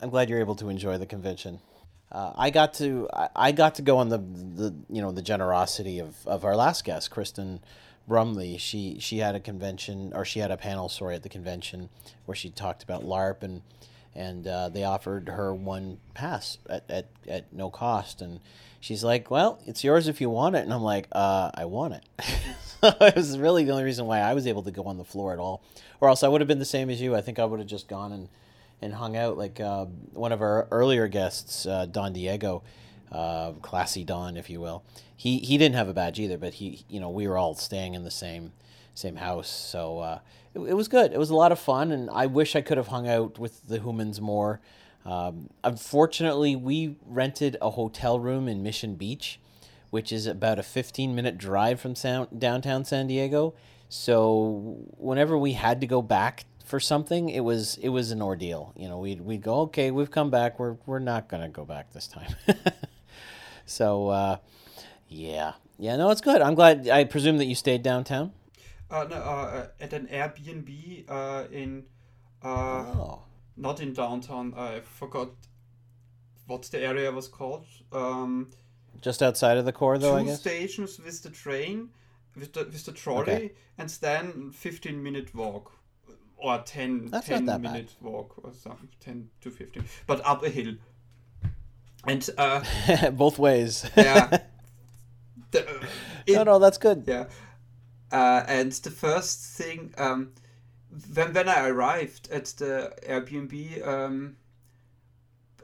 [0.00, 1.60] I'm glad you're able to enjoy the convention.
[2.10, 5.98] Uh, I got to I, got to go on the, the you know the generosity
[5.98, 7.60] of, of our last guest, Kristen
[8.06, 8.58] Brumley.
[8.58, 11.88] She she had a convention or she had a panel sorry at the convention
[12.26, 13.62] where she talked about LARP and
[14.14, 18.20] and uh, they offered her one pass at, at, at no cost.
[18.20, 18.40] And
[18.80, 20.64] she's like well it's yours if you want it.
[20.64, 22.04] And i'm like uh, i want it.
[22.82, 25.04] So it was really the only reason why i was able to go on the
[25.04, 25.62] floor at all.
[26.00, 27.14] Or else i would have been the same as you.
[27.14, 28.28] I think i would have just gone and,
[28.80, 32.64] and hung out like uh, one of our earlier guests uh, don diego
[33.12, 34.82] uh, classy don if you will.
[35.16, 37.94] He, he didn't have a badge either but he you know we were all staying
[37.94, 38.52] in the same
[38.94, 39.48] same house.
[39.48, 40.18] So uh,
[40.54, 41.12] it, it was good.
[41.12, 43.66] It was a lot of fun, and I wish I could have hung out with
[43.66, 44.60] the humans more.
[45.04, 49.40] Um, unfortunately, we rented a hotel room in Mission Beach,
[49.90, 53.54] which is about a 15 minute drive from sound, downtown San Diego.
[53.88, 58.72] So whenever we had to go back for something, it was it was an ordeal.
[58.76, 60.58] You know, we'd we'd go, okay, we've come back.
[60.58, 62.34] We're we're not gonna go back this time.
[63.66, 64.36] so uh,
[65.08, 66.40] yeah, yeah, no, it's good.
[66.40, 66.88] I'm glad.
[66.88, 68.32] I presume that you stayed downtown.
[68.92, 71.84] Uh, no, uh, at an Airbnb uh, in
[72.44, 73.22] uh, Oh.
[73.56, 74.52] not in downtown.
[74.54, 75.30] I forgot
[76.46, 77.64] what the area was called.
[77.90, 78.50] Um,
[79.00, 80.40] Just outside of the core, though, I two guess.
[80.40, 81.88] stations with the train,
[82.36, 83.52] with the with the trolley, Okay.
[83.78, 85.72] and then fifteen minute walk,
[86.36, 87.72] or 10, That's 10 not that bad.
[87.72, 90.74] minute walk or something, ten to fifteen, but up a hill.
[92.06, 93.88] And uh, Both ways.
[93.96, 94.38] yeah,
[95.52, 95.84] the, uh,
[96.28, 97.04] no, no, that's good.
[97.06, 97.26] yeah.
[98.12, 100.32] Uh, and the first thing, um,
[101.14, 104.36] when when I arrived at the Airbnb, um,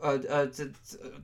[0.03, 0.73] uh, uh, the,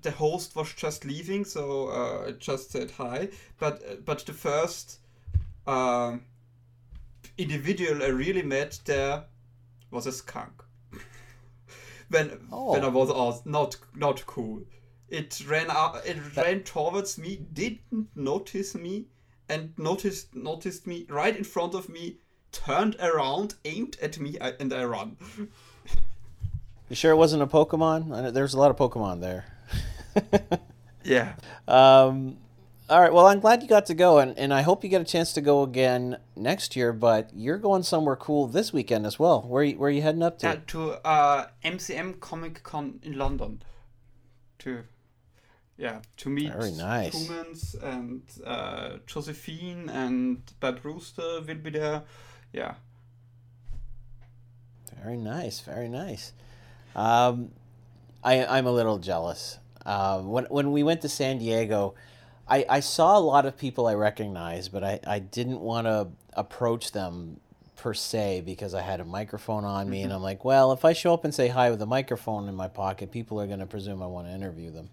[0.02, 3.28] the host was just leaving, so uh, I just said hi.
[3.58, 4.98] But but the first
[5.66, 6.22] um,
[7.38, 9.24] individual I really met there
[9.90, 10.62] was a skunk.
[12.10, 12.90] when when I Oh.
[12.90, 14.62] was out, not not cool.
[15.08, 16.04] It ran out.
[16.06, 17.36] It ran towards me.
[17.52, 19.06] Didn't notice me,
[19.48, 22.18] and noticed noticed me right in front of me.
[22.52, 25.16] Turned around, aimed at me, and I run.
[26.90, 28.34] You sure it wasn't a Pokemon?
[28.34, 29.46] There's a lot of Pokemon there.
[31.04, 31.34] Yeah.
[31.68, 32.38] Um,
[32.88, 33.12] all right.
[33.12, 35.32] Well, I'm glad you got to go, and, and I hope you get a chance
[35.34, 36.92] to go again next year.
[36.92, 39.42] But you're going somewhere cool this weekend as well.
[39.42, 40.60] Where you, where you heading up to?
[40.66, 43.62] To uh, MCM Comic Con in London.
[44.60, 44.84] To
[45.76, 47.14] yeah, to meet Very nice.
[47.14, 52.02] humans and uh, Josephine and Bab Rooster will be there.
[52.52, 52.74] Yeah.
[55.02, 55.60] Very nice.
[55.60, 56.32] Very nice.
[56.94, 57.50] Um,
[58.22, 59.58] I I'm a little jealous.
[59.84, 61.94] Uh, when when we went to San Diego,
[62.48, 66.08] I, I saw a lot of people I recognized, but I, I didn't want to
[66.34, 67.40] approach them
[67.76, 70.92] per se because I had a microphone on me, and I'm like, well, if I
[70.94, 73.66] show up and say hi with a microphone in my pocket, people are going to
[73.66, 74.88] presume I want to interview them.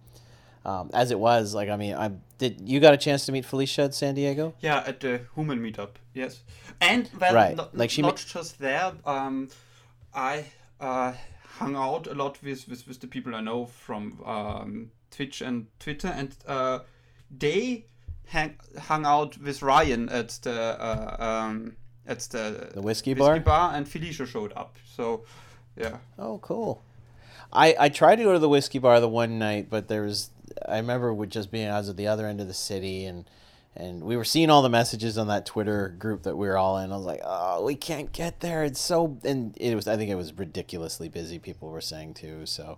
[0.64, 2.62] Um, as it was, like I mean, I did.
[2.70, 4.54] You got a chance to meet Felicia at San Diego?
[4.60, 6.42] Yeah, at the human meetup, yes.
[6.80, 8.92] And well, Right, not, like she not ma- just there.
[9.06, 9.50] Um,
[10.14, 10.46] I
[10.80, 11.14] uh,
[11.58, 15.66] hung out a lot with, with, with the people I know from um, Twitch and
[15.80, 16.80] Twitter, and uh,
[17.36, 17.86] they
[18.28, 23.40] hang, hung out with Ryan at the uh, um, at the, The whiskey bar?
[23.40, 24.78] bar, and Felicia showed up.
[24.96, 25.26] So,
[25.76, 25.98] yeah.
[26.20, 26.84] Oh, cool.
[27.54, 30.30] I, I tried to go to the whiskey bar the one night, but there was
[30.68, 33.26] I remember with just being I was at the other end of the city and
[33.74, 36.78] and we were seeing all the messages on that Twitter group that we were all
[36.78, 36.92] in.
[36.92, 38.64] I was like, oh, we can't get there.
[38.66, 41.40] It's so and it was I think it was ridiculously busy.
[41.40, 42.46] People were saying too.
[42.46, 42.78] So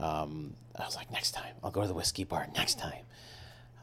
[0.00, 3.04] um, I was like, next time I'll go to the whiskey bar next time.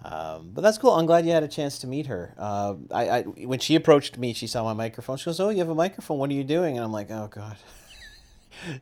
[0.04, 0.92] Um, but that's cool.
[0.92, 2.34] I'm glad you had a chance to meet her.
[2.38, 5.16] Uh, I, I when she approached me, she saw my microphone.
[5.16, 6.18] She goes, "Oh, you have a microphone.
[6.18, 7.56] What are you doing?" And I'm like, "Oh God."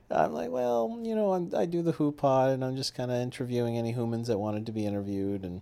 [0.09, 3.17] I'm like, well, you know, I'm, I do the HooPod, and I'm just kind of
[3.17, 5.43] interviewing any humans that wanted to be interviewed.
[5.43, 5.61] And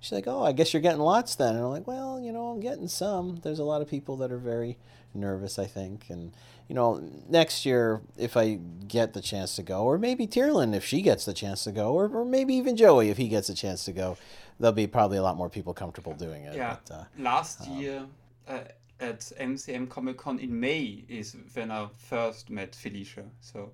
[0.00, 1.54] she's like, oh, I guess you're getting lots then.
[1.54, 3.40] And I'm like, well, you know, I'm getting some.
[3.42, 4.78] There's a lot of people that are very
[5.14, 6.06] nervous, I think.
[6.08, 6.32] And,
[6.68, 10.84] you know, next year, if I get the chance to go, or maybe Tyrolin if
[10.84, 13.54] she gets the chance to go, or, or maybe even Joey if he gets a
[13.54, 14.16] chance to go,
[14.58, 16.54] there'll be probably a lot more people comfortable doing it.
[16.54, 16.76] Yeah.
[16.86, 18.06] But, uh, Last year
[18.46, 18.58] uh,
[19.00, 23.24] at MCM Comic Con in May is when I first met Felicia.
[23.40, 23.72] So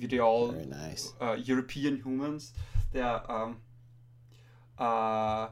[0.00, 1.12] we they all Very nice.
[1.20, 2.52] uh, European humans.
[2.92, 3.24] They are.
[3.28, 3.58] Um,
[4.78, 5.48] uh,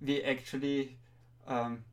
[0.00, 0.98] we actually
[1.46, 1.84] um,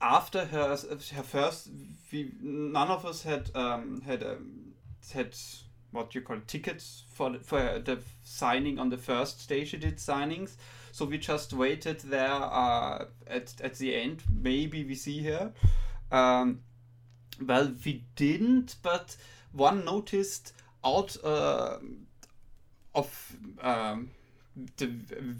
[0.00, 0.76] after her
[1.14, 1.68] her first,
[2.12, 4.74] we none of us had um, had um,
[5.12, 5.34] had
[5.92, 9.68] what you call tickets for the- for the signing on the first stage.
[9.68, 10.56] She did signings,
[10.94, 14.22] so we just waited there uh, at at the end.
[14.32, 15.52] Maybe we see her.
[16.12, 16.60] Um,
[17.44, 19.16] well, we didn't, but
[19.50, 20.52] one noticed
[20.84, 21.78] out uh,
[22.94, 24.10] of um,
[24.76, 24.88] the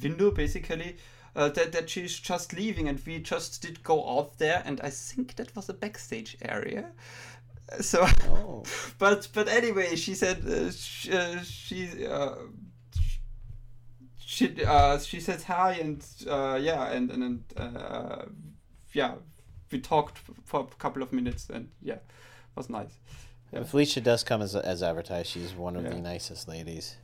[0.02, 0.96] window basically
[1.36, 4.90] uh, that, that she's just leaving, and we just did go out there, and I
[4.90, 6.90] think that was a backstage area.
[7.80, 8.64] So, Oh.
[8.98, 12.34] but but anyway, she said uh, she uh, she, uh,
[14.34, 18.24] she uh, she said hi and uh, yeah and and, and uh,
[18.92, 19.14] yeah
[19.70, 22.98] we talked for a couple of minutes and yeah it was nice.
[23.52, 23.62] Yeah.
[23.62, 26.96] Felicia does come as, as advertised, she's one of the nicest ladies,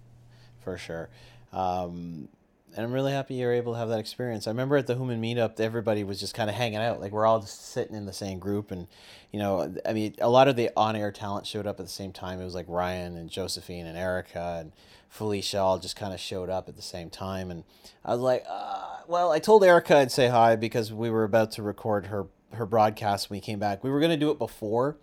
[0.64, 1.08] for sure.
[1.52, 2.28] Um,
[2.74, 4.46] and I'm really happy you're able to have that experience.
[4.46, 7.00] I remember at the Human Meetup, everybody was just kind of hanging out.
[7.00, 8.86] Like we're all just sitting in the same group, and
[9.32, 12.12] you know, I mean, a lot of the on-air talent showed up at the same
[12.12, 12.40] time.
[12.40, 14.72] It was like Ryan and Josephine and Erica and
[15.11, 17.64] Felicia all just kind of showed up at the same time, and
[18.05, 21.51] I was like, uh, well, I told Erica I'd say hi because we were about
[21.53, 23.85] to record her her broadcast when we came back.
[23.85, 24.96] We were to do it before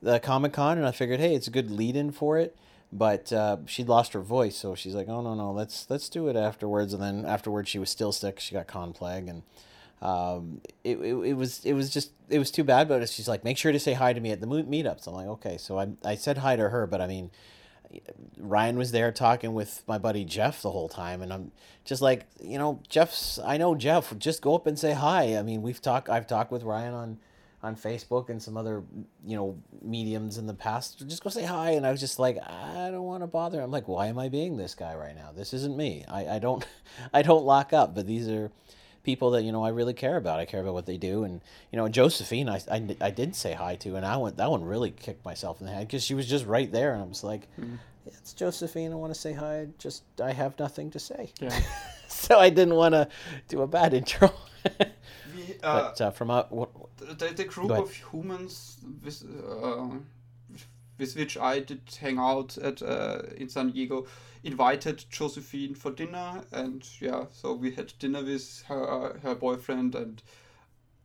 [0.00, 2.56] the Comic Con, and I figured, hey, it's a good lead in for it.
[2.92, 6.28] But uh, she'd lost her voice, so she's like, oh no no, let's let's do
[6.28, 6.94] it afterwards.
[6.94, 8.40] And then afterwards, she was still sick.
[8.40, 9.42] She got con plague, and
[10.00, 12.88] um, it, it, it was it was just it was too bad.
[12.88, 15.06] But she's like, make sure to say hi to me at the meetups.
[15.06, 15.58] I'm like, okay.
[15.58, 17.30] So I I said hi to her, but I mean,
[18.38, 21.52] Ryan was there talking with my buddy Jeff the whole time, and I'm
[21.84, 23.38] just like, you know, Jeff's.
[23.38, 24.16] I know Jeff.
[24.18, 25.36] Just go up and say hi.
[25.36, 26.08] I mean, we've talked.
[26.08, 27.18] I've talked with Ryan on
[27.62, 28.84] on Facebook and some other
[29.24, 31.06] you know mediums in the past.
[31.08, 31.70] Just go say hi.
[31.70, 33.60] And I was just like, I don't want to bother.
[33.60, 35.32] I'm like, why am I being this guy right now?
[35.34, 36.04] This isn't me.
[36.08, 36.64] I I don't
[37.12, 37.94] I don't lock up.
[37.94, 38.50] But these are
[39.08, 40.38] people that you know I really care about.
[40.38, 41.40] I care about what they do, and
[41.72, 44.62] you know Josephine, I I, I did say hi to, and I went that one
[44.62, 47.24] really kicked myself in the head because she was just right there, and I was
[47.24, 47.48] like,
[48.04, 48.92] "It's Josephine.
[48.92, 49.68] I want to say hi.
[49.78, 51.58] Just I have nothing to say." Yeah.
[52.08, 53.08] so I didn't want to
[53.48, 54.30] do a bad intro.
[55.34, 56.68] We, uh, but uh, from out, what,
[56.98, 59.88] the, the group of humans with, uh,
[60.98, 64.06] with which I did hang out at uh, in San Diego
[64.44, 70.22] invited Josephine for dinner, and yeah, so we had dinner with her her boyfriend and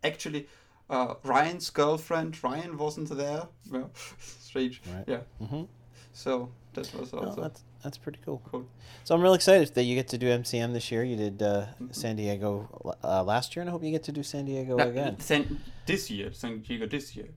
[0.03, 0.47] actually
[0.89, 2.43] uh, Ryan's girlfriend.
[2.43, 3.47] Ryan wasn't there.
[3.71, 4.81] Well, strange.
[4.93, 5.05] Right.
[5.07, 5.21] Yeah.
[5.41, 5.67] Mhm.
[6.13, 8.41] So that was also that's that's pretty cool.
[8.49, 8.65] cool.
[9.03, 11.03] So I'm really excited that you get to do MCM this year.
[11.03, 11.91] You did uh, Mm-hmm.
[11.91, 14.87] San Diego uh, last year, and I hope you get to do San Diego No,
[14.87, 15.19] again.
[15.19, 17.29] San, this year, San Diego this year.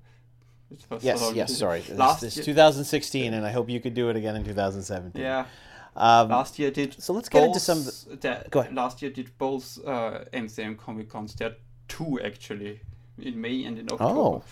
[1.00, 1.80] Yes, yes, sorry.
[1.80, 5.20] This, Last this year, 2016, and I hope you could do it again in 2017.
[5.22, 5.46] yeah.
[5.94, 7.00] Um, Last year did.
[7.02, 7.84] so let's get into some.
[7.84, 8.74] the- Go ahead.
[8.74, 11.34] Last year did both uh, MCM Comic Cons.
[11.34, 11.54] There are
[11.88, 12.80] two actually,
[13.18, 14.04] in May and in October.
[14.04, 14.42] Oh,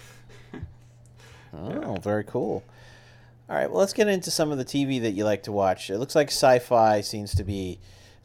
[1.52, 2.64] Oh, very cool.
[3.48, 5.90] All right, well, let's get into some of the TV that you like to watch.
[5.90, 7.78] It looks like sci-fi seems to be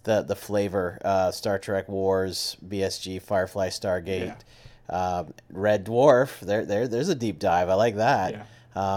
[0.03, 0.97] the the flavor.
[1.03, 4.37] Uh, Star Trek Wars, BSG, Firefly, Stargate,
[4.89, 6.39] um, Red Dwarf.
[6.39, 7.69] There, there, there's a deep dive.
[7.69, 8.31] I like that.
[8.33, 8.43] Yeah.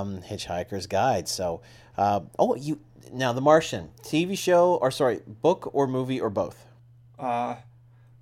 [0.01, 1.29] Um, Hitchhiker's Guide.
[1.29, 1.63] So,
[1.97, 2.81] uh, oh, you
[3.13, 6.67] now The Martian TV show or sorry, book or movie or both.
[7.19, 7.57] Uh,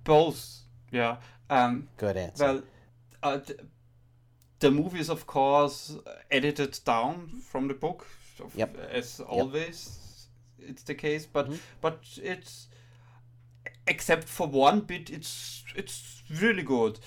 [0.03, 0.59] both.
[0.91, 1.17] Yeah.
[1.49, 2.43] Um, Good answer.
[2.45, 2.63] well,
[3.23, 3.59] uh, th-
[4.59, 5.95] the movie is of course
[6.29, 8.07] edited down from the book,
[8.55, 8.77] Yep.
[8.91, 10.27] as always
[10.59, 11.25] it's the case.
[11.25, 11.59] But Mhm.
[11.81, 12.67] but it's
[13.87, 16.99] except for one bit, it's it's really good.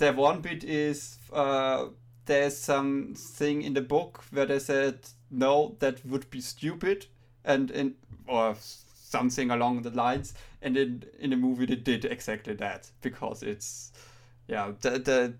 [0.00, 1.88] The one bit is uh,
[2.24, 4.98] there's something in the book where they said
[5.30, 7.06] no, that would be stupid,
[7.44, 7.94] and in
[8.26, 10.32] or something along the lines,
[10.62, 13.92] and in in the movie they did exactly that because it's
[14.48, 15.34] yeah the the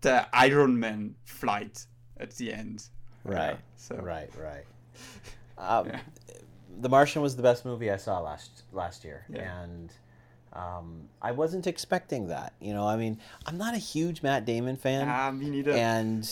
[0.00, 1.86] the Iron Man flight
[2.18, 2.88] at the end.
[3.24, 4.64] right, so right, right.
[5.58, 6.00] Um, Yeah.
[6.80, 9.62] The Martian was the best movie I saw last last year, Yeah.
[9.62, 9.92] and
[10.52, 12.52] um, I wasn't expecting that.
[12.60, 15.72] You know, I mean, I'm not a huge Matt Damon fan, Ah, me neither.
[15.72, 16.28] and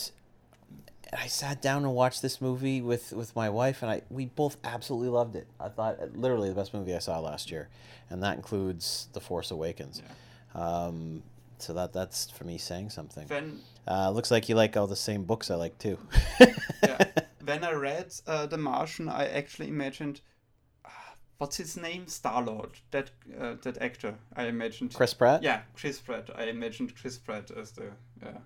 [1.13, 4.57] I sat down and watched this movie with with my wife, and I we both
[4.63, 5.47] absolutely loved it.
[5.59, 7.67] I thought literally the best movie I saw last year,
[8.09, 10.01] and that includes The Force Awakens.
[10.55, 11.23] Um,
[11.57, 13.27] so that that's for me saying something.
[13.27, 15.97] When Uh, looks like you like all the same books I like too.
[16.83, 17.03] yeah,
[17.43, 20.21] when I read uh, The Martian, I actually imagined
[21.41, 24.13] what's his name, Star Lord, that uh, that actor.
[24.35, 25.41] I imagined Chris Pratt.
[25.41, 26.29] Yeah, Chris Pratt.
[26.35, 28.37] I imagined Chris Pratt as the yeah.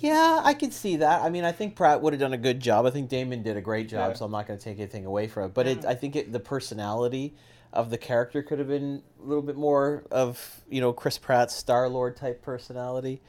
[0.00, 1.22] Yeah, I can see that.
[1.22, 2.86] I mean, I think Pratt would have done a good job.
[2.86, 4.14] I think Damon did a great job, Yeah.
[4.16, 5.54] so I'm not going to take anything away from it.
[5.54, 7.34] But it, I think it, the personality
[7.72, 11.56] of the character could have been a little bit more of you know Chris Pratt's
[11.56, 13.22] Star Lord type personality.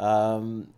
[0.00, 0.74] Um,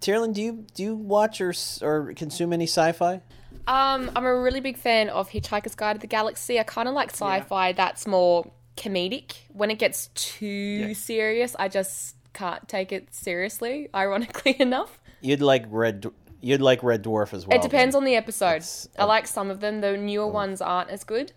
[0.00, 3.20] Tyrolin, do you do you watch or or consume any sci-fi?
[3.66, 6.58] Um, I'm a really big fan of Hitchhiker's Guide to the Galaxy.
[6.60, 9.34] I kind of like sci-fi that's more comedic.
[9.52, 13.88] When it gets too serious, I just can't take it seriously.
[13.94, 16.06] Ironically enough, You'd like Red.
[16.42, 17.56] You'd like Red Dwarf as well.
[17.58, 18.56] it depends on the episode.
[18.56, 19.80] It's- I like some of them.
[19.80, 21.32] The newer ones aren't as good.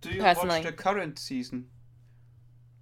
[0.00, 0.58] Do you Personally.
[0.58, 1.66] watch the current season?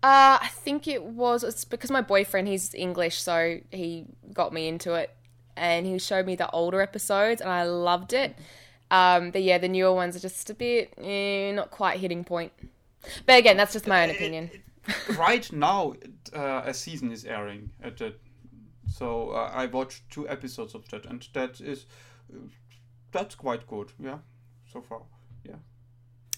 [0.03, 4.69] Uh, I think it was it's because my boyfriend he's English, so he got me
[4.69, 5.09] into it,
[5.57, 8.37] and he showed me the older episodes, and I loved it.
[8.91, 12.53] Um, but yeah, the newer ones are just a bit eh, not quite hitting point.
[13.27, 14.51] But again, that's just my own opinion.
[15.17, 15.95] right now,
[16.35, 18.21] uh, a season is airing at that.
[18.91, 21.87] So uh, I watched two episodes of that, and that is
[23.13, 23.93] that's quite good.
[23.99, 24.19] Yeah,
[24.73, 25.03] so far.
[25.45, 25.57] Yeah.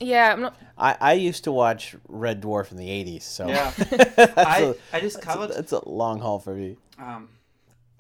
[0.01, 0.57] Yeah, I'm not.
[0.77, 3.73] I, I used to watch Red Dwarf in the '80s, so Yeah.
[3.77, 6.77] that's I a- I that's a, discovered that's a long haul for me.
[6.99, 7.29] um,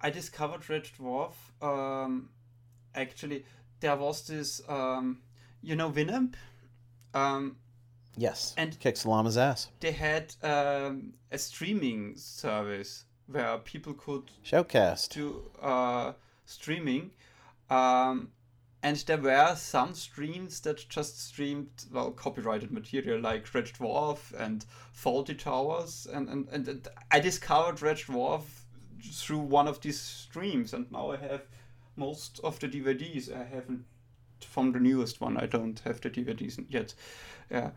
[0.06, 1.32] I discovered Red Dwarf.
[1.60, 2.28] Um,
[2.94, 3.44] actually,
[3.80, 5.18] there was this um,
[5.62, 6.34] you know Winamp.
[7.12, 7.56] Um,
[8.18, 9.68] Yes, And- kicks Llama's ass.
[9.80, 15.08] they had um, a streaming service where people could SHOUTcast.
[15.10, 16.12] do uh,
[16.46, 17.10] streaming.
[17.68, 18.30] Um,
[18.82, 24.64] and there were some streams that just streamed well copyrighted material like Red Dwarf and
[24.94, 28.44] Fawlty Towers and, and, and, and I discovered Red Dwarf
[29.12, 31.42] through one of these streams and now I have
[31.96, 33.34] most of the DVDs.
[33.34, 33.84] I haven't
[34.40, 35.36] from the newest one.
[35.36, 36.94] I don't have the DVDs yet.
[37.50, 37.70] Yeah.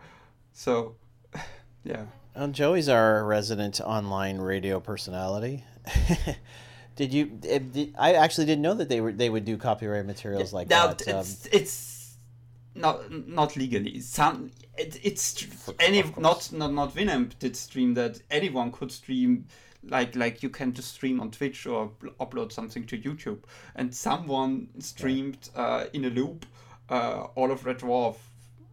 [0.53, 0.95] So
[1.83, 2.05] yeah.
[2.35, 5.63] Well, Joey's our resident online radio personality.
[6.95, 7.39] did you?
[7.47, 10.69] eh, Did, I actually didn't know that they were they would do copyright materials like
[10.69, 11.07] now that.
[11.07, 12.17] Um, it's it's
[12.75, 13.99] not not legally.
[13.99, 15.47] Some it, it's
[15.79, 18.21] any not not not Winamp did stream that.
[18.29, 19.45] Anyone could stream
[19.83, 23.43] like like you can just stream on Twitch or upload something to YouTube.
[23.75, 26.45] And someone streamed uh, in a loop
[26.89, 28.15] uh, all of Red Dwarf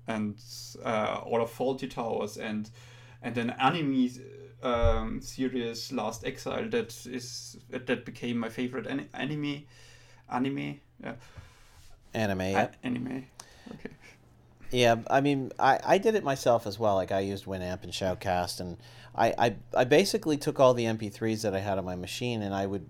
[0.06, 0.36] and
[0.84, 2.70] uh, all of Fawlty Towers and
[3.22, 4.10] and an anime
[4.62, 9.64] um, series Last Exile that is that became my favorite an- anime
[10.30, 11.14] anime yeah.
[12.14, 13.26] anime anime
[13.74, 13.90] okay
[14.70, 17.92] yeah i mean I, I did it myself as well like i used winamp and
[17.92, 18.76] shoutcast and
[19.14, 22.54] I, I i basically took all the mp3s that i had on my machine and
[22.54, 22.86] i would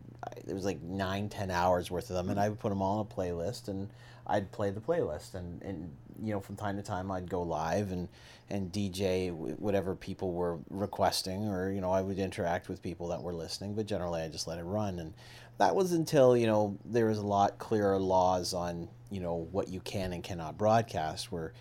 [0.46, 3.00] it was like nine ten hours worth of them and i would put them all
[3.00, 3.88] in a playlist and
[4.28, 5.90] i'd play the playlist and and
[6.22, 8.08] you know from time to time i'd go live and
[8.48, 13.22] and dj whatever people were requesting or you know i would interact with people that
[13.22, 15.12] were listening but generally i just let it run and
[15.58, 19.68] that was until you know there was a lot clearer laws on you know what
[19.68, 21.52] you can and cannot broadcast where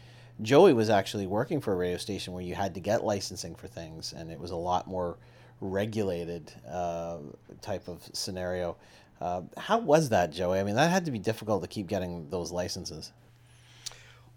[0.42, 3.68] joey was actually working for a radio station where you had to get licensing for
[3.68, 5.18] things and it was a lot more
[5.62, 7.18] regulated uh,
[7.62, 8.76] type of scenario.
[9.22, 10.60] Uh, how was that joey?
[10.60, 13.12] I mean that had to be difficult to keep getting those licenses.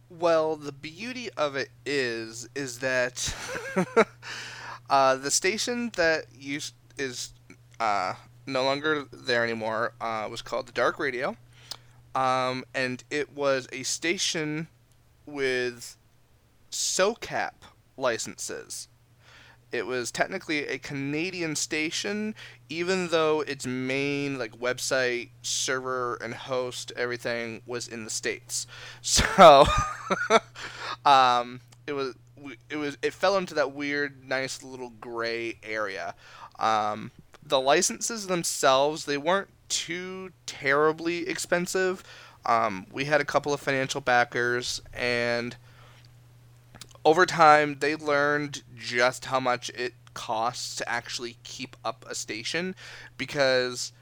[0.09, 3.35] Well the beauty of it is is that
[4.91, 7.33] uh, the station that used is
[7.81, 8.15] uh,
[8.47, 9.93] no longer there anymore.
[10.01, 11.37] Uh, was called the Dark Radio,
[12.19, 14.67] um, and it was a station
[15.25, 15.97] with
[16.69, 17.53] SOCAN
[17.97, 18.89] licenses.
[19.71, 22.35] It was technically a Canadian station,
[22.69, 28.67] even though its main like website, server, and host everything was in the states.
[29.01, 29.67] So,
[31.05, 32.15] um, it was
[32.69, 36.17] it was it fell into that weird, nice little gray area.
[36.59, 37.13] Um,
[37.45, 42.03] the licenses themselves they weren't too terribly expensive.
[42.47, 45.57] Um, we had a couple of financial backers, and
[47.05, 52.75] over time they learned just how much it costs to actually keep up a station
[53.17, 53.93] because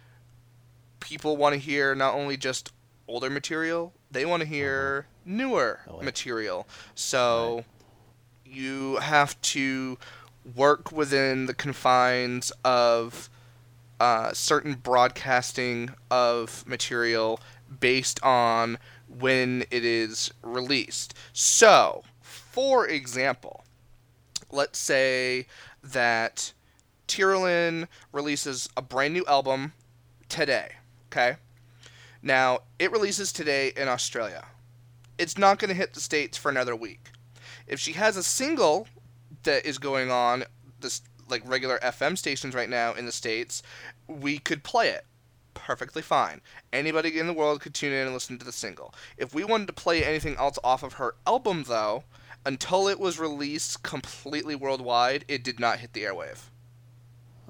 [1.00, 2.72] people want to hear not only just
[3.08, 6.66] older material, they want to hear newer oh, material.
[6.94, 7.64] So right.
[8.44, 9.98] you have to
[10.54, 13.28] work within the confines of
[14.00, 17.40] uh, certain broadcasting of material
[17.80, 18.78] based on
[19.08, 21.14] when it is released.
[21.32, 23.64] So, for example,
[24.50, 25.46] let's say
[25.82, 26.52] that
[27.08, 29.72] Tyrolin releases a brand new album
[30.28, 30.72] today,
[31.10, 31.36] okay?
[32.22, 34.44] Now, it releases today in Australia.
[35.18, 37.10] It's not going to hit the States for another week.
[37.66, 38.88] If she has a single
[39.44, 40.44] that is going on
[40.80, 43.62] this like regular FM stations right now in the states,
[44.06, 45.04] we could play it
[45.54, 46.40] perfectly fine.
[46.72, 48.94] Anybody in the world could tune in and listen to the single.
[49.16, 52.04] If we wanted to play anything else off of her album though,
[52.44, 56.44] until it was released completely worldwide, it did not hit the airwave.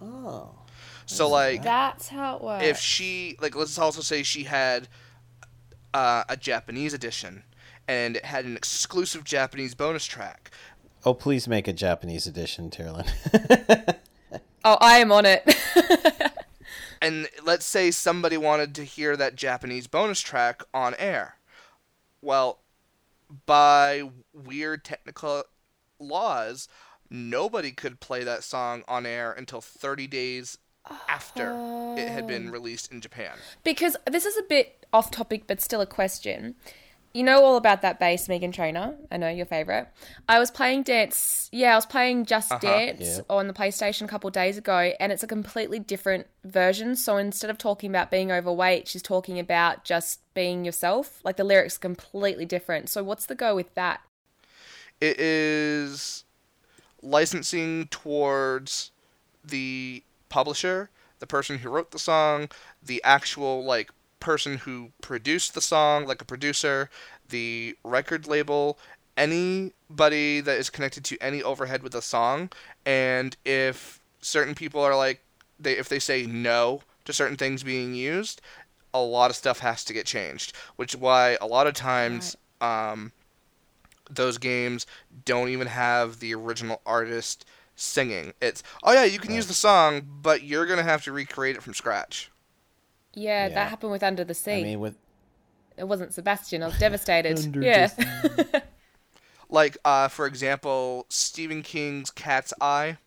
[0.00, 0.50] Oh.
[1.04, 2.64] So like that's how it works.
[2.64, 4.88] If she like let's also say she had
[5.94, 7.44] uh, a Japanese edition
[7.88, 10.50] and it had an exclusive Japanese bonus track.
[11.07, 13.09] Oh, please make a Japanese edition, Tyrolin.
[14.64, 15.48] oh, I am on it.
[17.00, 21.36] and let's say somebody wanted to hear that Japanese bonus track on air.
[22.20, 22.59] Well,
[23.46, 25.44] by weird technical
[26.00, 26.66] laws,
[27.09, 30.59] nobody could play that song on air until 30 days
[31.09, 31.52] after
[31.96, 32.50] it had been oh.
[32.50, 33.36] released in Japan.
[33.62, 36.57] Because this is a bit off topic, but still a question
[37.16, 38.94] you know all about that bass, Meghan Trainor.
[39.10, 39.88] I know your favorite.
[40.28, 41.48] I was playing dance.
[41.50, 45.10] Yeah, I was playing Just uh-huh, Dance on the PlayStation a couple days ago, and
[45.10, 46.94] it's a completely different version.
[46.94, 51.20] So instead of talking about being overweight, she's talking about just being yourself.
[51.24, 52.90] Like the lyrics completely different.
[52.90, 54.02] So what's the go with that?
[55.00, 56.24] It is
[57.02, 58.90] licensing towards
[59.42, 62.50] the publisher, the person who wrote the song,
[62.82, 63.90] the actual like
[64.20, 66.90] person who produced the song, like a producer,
[67.28, 68.78] the record label,
[69.16, 72.50] anybody that is connected to any overhead with a song,
[72.84, 75.22] and if certain people are like
[75.58, 78.40] they if they say no to certain things being used,
[78.92, 82.36] a lot of stuff has to get changed, which is why a lot of times
[82.60, 82.92] right.
[82.92, 83.12] um,
[84.10, 84.86] those games
[85.24, 87.44] don't even have the original artist
[87.74, 88.32] singing.
[88.40, 89.36] It's oh yeah, you can right.
[89.36, 92.30] use the song, but you're gonna have to recreate it from scratch.
[93.16, 94.60] Yeah, yeah, that happened with Under the Sea.
[94.60, 94.96] I mean, with
[95.76, 96.62] it wasn't Sebastian.
[96.62, 97.56] I was devastated.
[97.62, 97.88] yeah.
[99.48, 102.98] like, uh, for example, Stephen King's Cat's Eye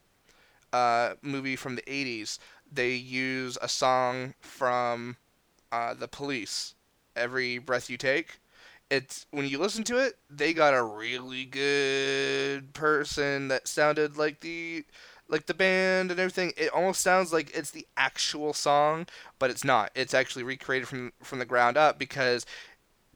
[0.73, 2.39] uh, movie from the '80s.
[2.71, 5.17] They use a song from
[5.71, 6.73] uh, The Police,
[7.15, 8.39] "Every Breath You Take,"
[8.89, 14.39] it's when you listen to it, they got a really good person that sounded like
[14.39, 14.85] the
[15.29, 16.51] like the band and everything.
[16.57, 19.05] It almost sounds like it's the actual song,
[19.37, 19.91] but it's not.
[19.95, 22.45] It's actually recreated from from the ground up because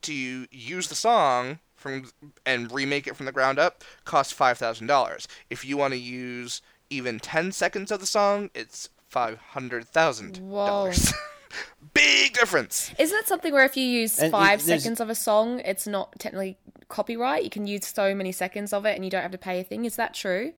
[0.04, 0.14] to
[0.52, 2.06] use the song from
[2.46, 5.28] and remake it from the ground up costs five thousand dollars.
[5.50, 10.50] If you want to use even ten seconds of the song, it's five hundred thousand
[10.50, 11.14] dollars.
[11.94, 12.92] Big difference.
[12.98, 15.86] Isn't that something where if you use And five there's- seconds of a song, it's
[15.86, 16.58] not technically
[16.90, 17.44] copyright?
[17.44, 19.64] You can use so many seconds of it and you don't have to pay a
[19.64, 19.86] thing.
[19.86, 20.54] Is that true?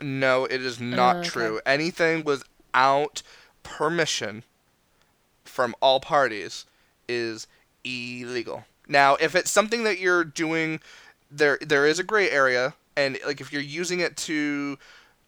[0.00, 1.28] No, it is not Oh, okay.
[1.28, 1.60] true.
[1.66, 3.22] Anything without
[3.62, 4.42] permission
[5.44, 6.66] from all parties
[7.08, 7.46] is
[7.84, 8.64] illegal.
[8.88, 10.80] Now, if it's something that you're doing,
[11.30, 14.78] there there is a gray area, and like if you're using it to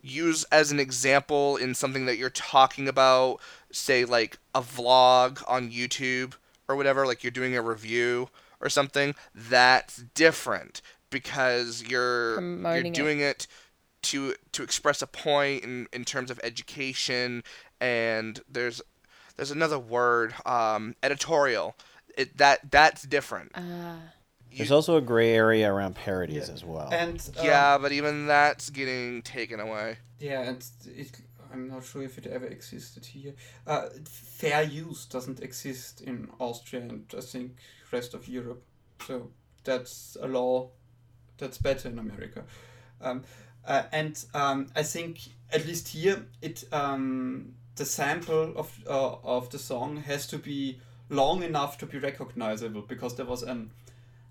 [0.01, 3.39] use as an example in something that you're talking about,
[3.73, 6.35] say like a vlog on YouTube
[6.69, 8.29] or whatever, like you're doing a review
[8.61, 12.95] or something, that's different because you're Promoting you're it.
[12.95, 13.47] doing it
[14.03, 17.43] to to express a point in, in terms of education
[17.81, 18.81] and there's
[19.37, 21.75] there's another word um, editorial
[22.17, 23.97] it, that that's different Ah.
[24.57, 26.55] There's also a gray area around parodies Yeah.
[26.55, 26.89] as well.
[26.91, 31.11] And um, yeah but even that's getting taken away Yeah, and it,
[31.53, 33.35] I'm not sure if it ever existed here.
[33.67, 37.57] Uh, fair use doesn't exist in Austria and I think
[37.93, 38.63] rest of Europe.
[39.07, 39.31] So
[39.65, 40.71] that's a law
[41.39, 42.45] that's better in America.
[43.01, 43.23] Um,
[43.69, 45.21] uh, and um, I think
[45.53, 50.81] at least here it um, the sample of uh, of the song has to be
[51.11, 53.71] long enough to be recognizable because there was an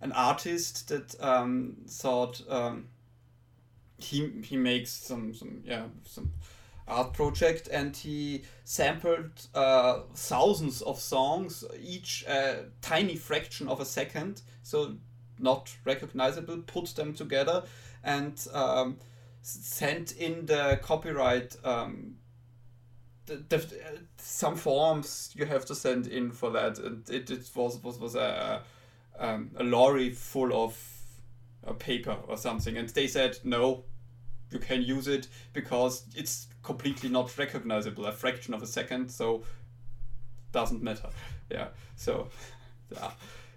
[0.02, 2.88] an artist that um, thought um,
[3.98, 6.34] he he makes some some yeah some
[6.88, 13.86] art project and he sampled uh, thousands of songs each a tiny fraction of a
[13.86, 14.42] second.
[14.64, 14.96] So
[15.40, 17.64] not recognizable put them together
[18.04, 18.98] and um,
[19.42, 22.16] sent in the copyright um,
[23.28, 23.66] the, the,
[24.18, 26.80] some forms you have to send in for that.
[26.80, 28.62] And it, it was was was a
[29.20, 30.78] um, a lorry full of
[31.66, 32.78] uh, paper or something.
[32.78, 33.84] And they said no
[34.50, 39.44] you can use it because it's completely not recognizable a fraction of a second so
[40.52, 41.10] doesn't matter.
[41.50, 42.28] Yeah so
[42.92, 43.12] yeah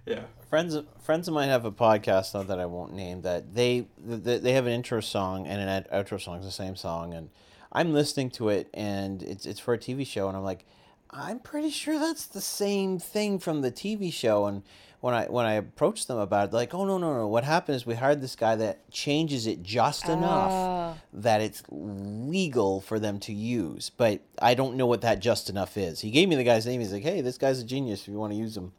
[0.06, 0.22] yeah.
[0.48, 4.38] Friends friends of mine have a podcast though, that I won't name that they they,
[4.38, 7.30] they have an intro song and an outro song is the same song and
[7.72, 10.64] I'm listening to it and it's it's for a TV show and I'm like
[11.10, 14.62] I'm pretty sure that's the same thing from the TV show and
[15.00, 17.44] when I when I approached them about it they're like oh no no no what
[17.44, 20.94] happened is we hired this guy that changes it just enough Ah.
[21.12, 25.76] that it's legal for them to use but I don't know what that just enough
[25.76, 26.00] is.
[26.00, 28.18] He gave me the guy's name he's like hey this guy's a genius if you
[28.18, 28.72] want to use him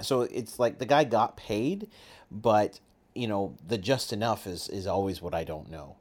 [0.00, 1.88] so it's like the guy got paid
[2.30, 2.80] but
[3.14, 5.96] you know the just enough is is always what i don't know.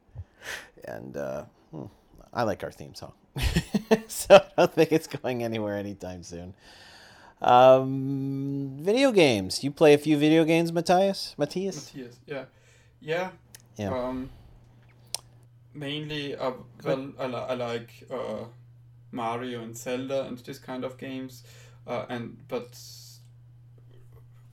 [0.86, 1.86] And uh hmm,
[2.34, 3.14] i like our theme song.
[4.08, 6.54] So i don't think it's going anywhere anytime soon.
[7.42, 9.64] Um video games.
[9.64, 11.36] You play a few video games mathias?
[11.38, 11.76] Mathias?
[11.94, 12.46] Mathias, yeah.
[13.02, 13.30] Yeah
[13.80, 13.94] yeah.
[13.98, 14.30] um
[15.74, 16.52] mainly uh,
[16.84, 18.44] well I, I like uh,
[19.12, 21.44] Mario and Zelda and this kind of games
[21.88, 22.78] uh, and but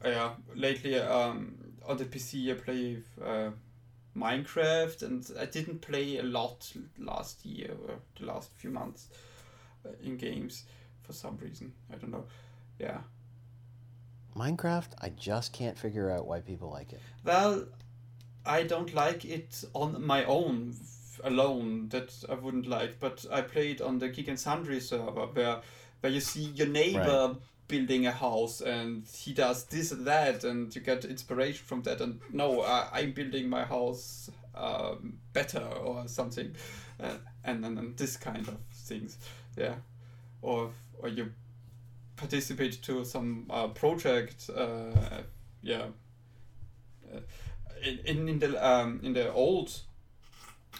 [0.04, 1.54] yeah lately um
[1.86, 3.50] on the PC I play uh,
[4.16, 9.08] Minecraft and I didn't play a lot last year or the last few months
[9.84, 10.64] uh, in games
[11.02, 12.24] for some reason I don't know
[12.78, 12.98] yeah
[14.36, 17.64] minecraft i just can't figure out why people like it Well,
[18.44, 20.76] I don't like it on my own
[21.24, 21.88] alone.
[21.88, 23.00] That I wouldn't like.
[23.00, 25.60] But I played on the Geek and Sundry server where
[26.00, 27.36] where you see your neighbor
[27.68, 32.00] building a house and he does this and that, and you get inspiration from that.
[32.00, 36.54] And no, I, I'm building my house um, better or something,
[37.00, 39.18] uh, and, and and this kind of things.
[39.56, 39.74] Yeah,
[40.42, 41.32] or or you
[42.16, 44.50] participate to some uh, project.
[44.54, 45.22] Uh,
[45.62, 45.86] yeah
[47.82, 49.80] in in the um, in the old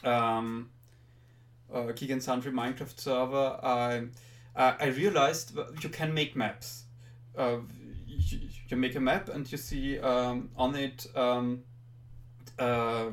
[0.04, 0.70] um,
[1.72, 4.06] uh, Geek and Sundry Minecraft server, I
[4.56, 6.84] uh, I realized you can make maps.
[7.36, 7.58] Uh,
[8.06, 11.62] you, you make a map and you see um, on it um,
[12.58, 13.10] uh,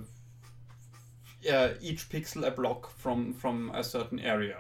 [1.41, 4.60] yeah, each pixel a block from from a certain area,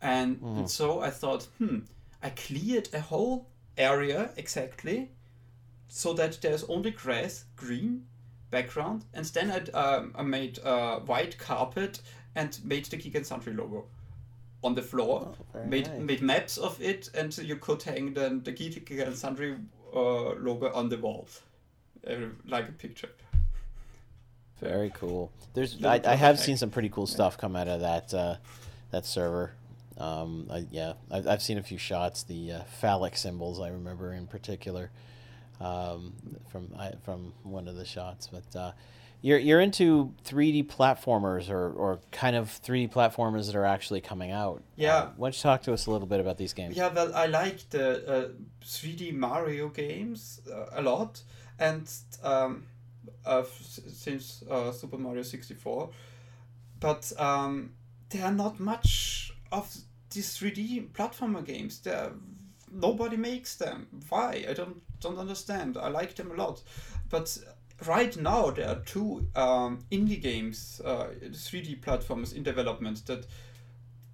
[0.00, 1.80] and, and so I thought, hmm,
[2.22, 5.10] I cleared a whole area exactly
[5.88, 8.06] so that there's only grass, green
[8.50, 12.00] background, and then I, um, I made a white carpet
[12.34, 13.84] and made the Geek and Sundry logo
[14.62, 15.34] on the floor.
[15.54, 16.00] Oh, made nice.
[16.00, 19.56] made maps of it, and you could hang then the Geek and Sundry
[19.94, 21.28] uh, logo on the wall,
[22.06, 22.14] uh,
[22.46, 23.10] like a picture.
[24.60, 25.32] Very cool.
[25.54, 28.36] There's I, I have seen some pretty cool stuff come out of that uh,
[28.90, 29.52] that server.
[29.98, 32.22] Um, I, yeah, I've, I've seen a few shots.
[32.22, 34.90] The uh, phallic symbols I remember in particular
[35.60, 36.12] um,
[36.50, 38.28] from I, from one of the shots.
[38.28, 38.72] But uh,
[39.22, 44.32] you're you're into 3D platformers or, or kind of 3D platformers that are actually coming
[44.32, 44.62] out.
[44.76, 44.96] Yeah.
[44.96, 46.76] Uh, why don't you talk to us a little bit about these games?
[46.76, 48.28] Yeah, well, I like the uh,
[48.64, 51.22] 3D Mario games uh, a lot,
[51.58, 51.88] and
[52.22, 52.64] um,
[53.24, 55.90] uh, since uh, Super Mario 64,
[56.80, 57.70] but um,
[58.10, 59.72] there are not much of
[60.10, 61.78] these 3D platformer games.
[61.78, 62.10] There,
[62.72, 63.86] nobody makes them.
[64.08, 64.44] Why?
[64.48, 65.76] I don't don't understand.
[65.76, 66.60] I like them a lot,
[67.08, 67.38] but
[67.86, 73.26] right now there are two um, indie games, uh, 3D platforms in development that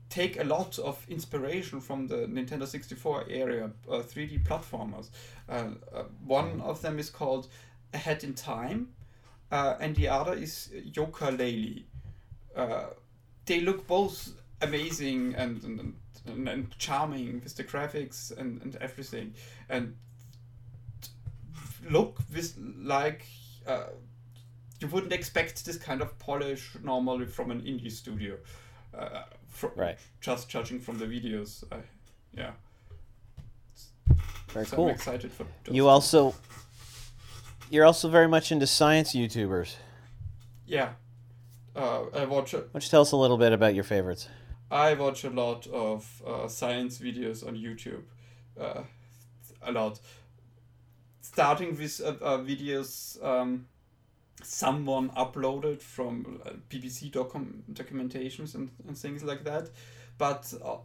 [0.09, 5.11] take a lot of inspiration from the Nintendo 64 area, uh, 3D platformers.
[5.49, 7.49] Uh, uh, one of them is called
[7.93, 8.89] A Hat in Time,
[9.51, 11.85] uh, and the other is Yooka-Laylee.
[12.57, 12.87] Uh,
[13.45, 15.95] they look both amazing and, and,
[16.27, 19.35] and, and charming with the graphics and, and everything,
[19.69, 19.95] and
[21.89, 23.25] look with like
[23.69, 23.87] uh,
[24.81, 28.37] you wouldn't expect this kind of polish normally from an indie studio.
[28.97, 29.99] Uh, fro- Right.
[30.21, 31.77] Just judging from the videos, I,
[32.37, 32.53] yeah.
[34.49, 34.89] Very so cool.
[34.89, 35.45] I'm excited for.
[35.65, 36.35] those You also
[37.71, 39.77] you're also very much into science YouTubers.
[40.67, 40.91] Yeah.
[41.77, 42.55] Uh, I watch.
[42.55, 44.29] A, Why don't you tell us a little bit about your favorites?
[44.71, 48.03] I watch a lot of uh, science videos on YouTube.
[48.59, 48.83] Uh,
[49.63, 50.01] a lot.
[51.33, 53.67] Starting with uh, uh, videos um,
[54.43, 59.69] someone uploaded from uh, BBC docu- documentations and, and things like that,
[60.17, 60.77] but uh,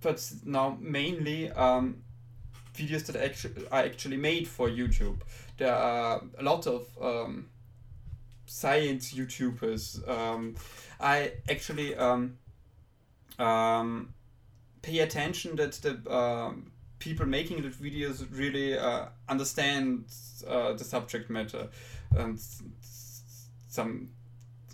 [0.00, 2.02] but now mainly um,
[2.74, 5.20] videos that actually are actually made for YouTube.
[5.58, 7.48] There are a lot of um,
[8.46, 10.08] science YouTubers.
[10.08, 10.54] Um,
[11.00, 12.38] I actually um,
[13.38, 14.14] um,
[14.82, 16.71] pay attention that the um,
[17.02, 20.04] people making the videos really uh, understand
[20.46, 21.66] uh, the subject matter
[22.16, 22.38] and
[23.68, 24.08] some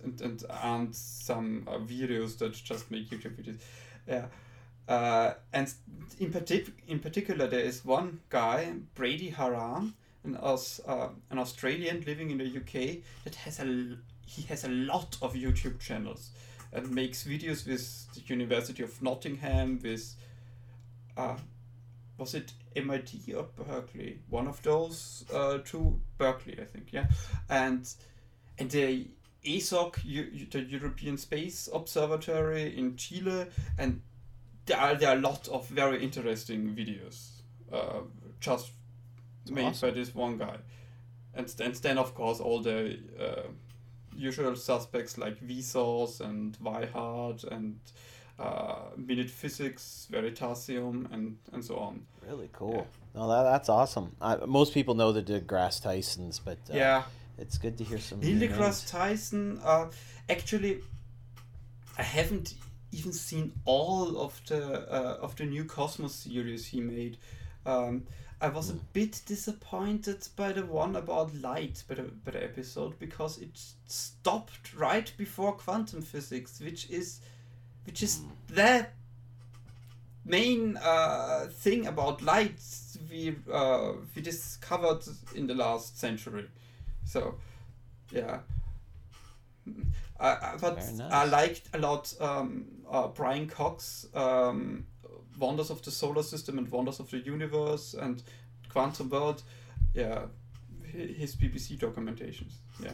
[0.04, 3.58] and, and aren't some uh, videos that just make YouTube videos.
[4.06, 4.26] Yeah.
[4.86, 5.72] Uh, and
[6.20, 12.02] in, partic- in particular, there is one guy, Brady Haran, an, Aus- uh, an Australian
[12.06, 16.30] living in the UK, that has a he has a lot of YouTube channels
[16.70, 20.14] and makes videos with the University of Nottingham, with
[21.16, 21.36] uh,
[22.18, 24.18] was it MIT or Berkeley?
[24.28, 27.06] One of those uh, two, Berkeley, I think, yeah.
[27.48, 27.88] And
[28.58, 29.06] and the
[29.44, 33.46] ESOC, the European Space Observatory in Chile,
[33.78, 34.02] and
[34.66, 37.40] there are there are a lot of very interesting videos,
[37.72, 38.00] uh,
[38.40, 38.72] just
[39.48, 39.90] made awesome.
[39.90, 40.56] by this one guy,
[41.34, 43.48] and and then of course all the uh,
[44.16, 47.78] usual suspects like Vsauce and Vihart and
[48.38, 52.02] uh, Minute Physics, Veritasium, and and so on.
[52.26, 52.86] Really cool.
[53.14, 54.14] No, that, that's awesome.
[54.20, 57.02] I, most people know the DeGrasse Tysons, but uh, yeah.
[57.38, 58.20] it's good to hear some.
[58.20, 58.88] Neil new deGrasse.
[58.90, 59.86] Tyson, uh,
[60.28, 60.82] actually,
[61.96, 62.54] I haven't
[62.92, 67.16] even seen all of the uh, of the new Cosmos series he made.
[67.66, 68.04] Um,
[68.40, 72.96] I was a bit disappointed by the one about light, by the, by the episode,
[73.00, 77.20] because it stopped right before quantum physics, which is
[77.88, 78.86] which is the
[80.26, 82.60] main uh, thing about light
[83.10, 85.02] we uh, we discovered
[85.34, 86.44] in the last century.
[87.06, 87.36] So,
[88.12, 88.40] yeah.
[90.20, 91.00] I, I, but nice.
[91.00, 94.84] I liked a lot um, uh, Brian Cox, um,
[95.38, 98.22] Wonders of the Solar System and Wonders of the Universe and
[98.68, 99.42] Quantum World.
[99.94, 100.26] Yeah,
[100.92, 102.52] his BBC documentations.
[102.82, 102.92] Yeah.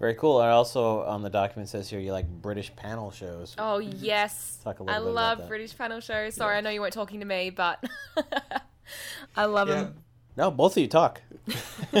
[0.00, 0.40] Very cool.
[0.40, 3.54] And also on the document says here you like British panel shows.
[3.58, 5.48] Oh yes, Talk a I little bit about love that.
[5.48, 6.34] British panel shows.
[6.34, 6.58] Sorry, Yeah.
[6.58, 7.82] I know you weren't talking to me, but
[9.36, 9.74] I love Yeah.
[9.74, 10.04] them.
[10.36, 11.20] No, both of you talk.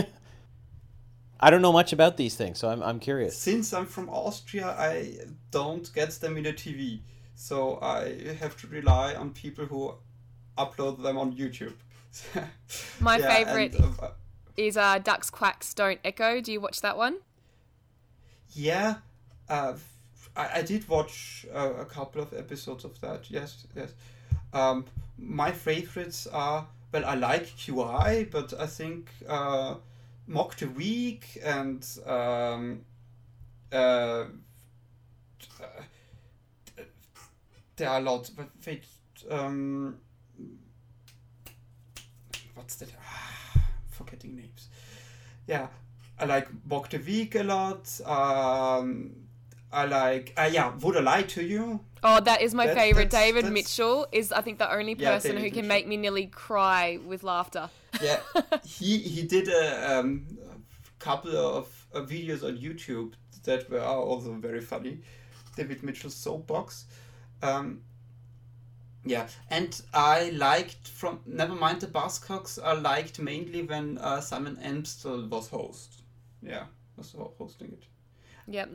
[1.40, 3.36] I don't know much about these things, so I'm, I'm curious.
[3.36, 5.18] Since I'm from Austria, I
[5.50, 7.00] don't get them in the TV.
[7.34, 9.94] So I have to rely on people who
[10.56, 11.74] upload them on YouTube.
[13.00, 14.10] My Yeah, favourite and, uh,
[14.56, 16.40] Is uh, Ducks Quacks Don't Echo.
[16.40, 17.18] Do you watch that one?
[18.52, 18.96] Yeah,
[19.48, 19.74] uh,
[20.36, 23.30] I, I did watch uh, a couple of episodes of that.
[23.30, 23.92] Yes, yes.
[24.52, 24.84] Um,
[25.18, 29.74] my favorites are well, I like QI, but I think uh,
[30.26, 32.80] Mock the Week and um,
[33.70, 34.24] uh,
[37.76, 38.30] there are a lot.
[38.34, 38.84] But wait,
[39.30, 39.98] um,
[42.54, 42.88] what's that?
[42.98, 44.68] Ah, forgetting names.
[45.46, 45.66] Yeah,
[46.20, 46.48] I like
[47.06, 48.00] Week a lot.
[48.04, 49.14] Um,
[49.72, 51.80] I like, uh, yeah, Would I Lie to You?
[52.02, 53.10] Oh, that is my favorite.
[53.10, 55.68] that's- David that's- Mitchell is, I think, the only person David who can Mitchell.
[55.68, 57.68] make me nearly cry with laughter.
[58.02, 58.20] Yeah,
[58.64, 60.26] he he did a um,
[60.98, 63.14] couple of uh, videos on YouTube
[63.44, 65.00] that were also very funny.
[65.56, 66.84] David Mitchell's soapbox.
[67.42, 67.82] Um,
[69.04, 72.58] yeah, and I liked from never mind the Buzzcocks.
[72.62, 75.97] I liked mainly when uh, Simon Amstell was host.
[76.42, 76.64] Yeah,
[76.96, 77.84] was ho- hosting it.
[78.46, 78.70] Yep.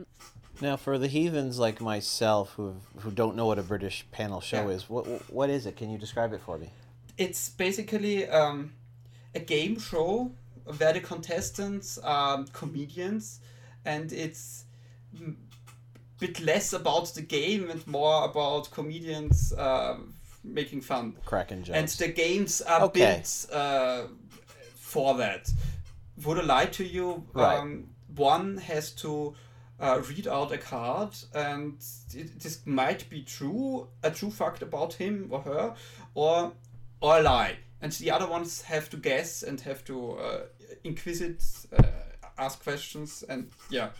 [0.60, 4.68] Now, for the heathens like myself who who don't know what a British panel show
[4.68, 4.74] Yeah.
[4.76, 5.76] is, what what is it?
[5.76, 6.70] Can you describe it for me?
[7.18, 8.72] It's basically um,
[9.34, 10.30] a game show
[10.78, 13.40] where the contestants are comedians,
[13.84, 14.64] and it's
[15.20, 15.32] a
[16.18, 19.96] bit less about the game and more about comedians uh,
[20.42, 21.16] making fun.
[21.24, 21.78] Cracking jokes.
[21.78, 23.00] And the games are Okay.
[23.16, 24.06] built uh,
[24.74, 25.50] for that.
[26.22, 27.26] Would I lie to you?
[27.32, 27.58] Right.
[27.58, 29.34] Um, one has to
[29.80, 31.74] uh, read out a card, and
[32.14, 35.74] it, this might be true, a true fact about him or her,
[36.14, 36.52] or
[37.00, 37.56] or a lie.
[37.80, 40.40] And the other ones have to guess and have to uh,
[40.84, 41.44] inquisit,
[41.76, 41.82] uh,
[42.38, 43.90] ask questions, and yeah.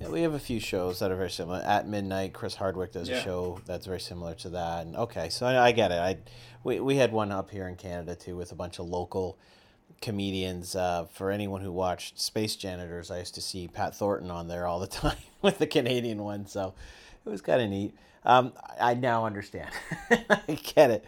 [0.00, 1.58] Yeah, we have a few shows that are very similar.
[1.58, 4.86] At midnight, Chris Hardwick does a show that's very similar to that.
[4.86, 5.98] And okay, so I, I get it.
[5.98, 6.16] I
[6.64, 9.38] we we had one up here in Canada too with a bunch of local
[10.00, 10.74] comedians.
[10.74, 14.66] Uh, for anyone who watched Space Janitors, I used to see Pat Thornton on there
[14.66, 16.46] all the time with the Canadian one.
[16.46, 16.74] So
[17.24, 17.94] it was kind of neat.
[18.24, 19.70] Um, I I now understand.
[20.10, 21.04] I get it.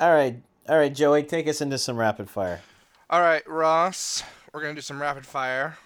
[0.00, 2.60] All right, all right, Joey, take us into some rapid fire.
[3.08, 5.78] All right, Ross, we're gonna do some rapid fire.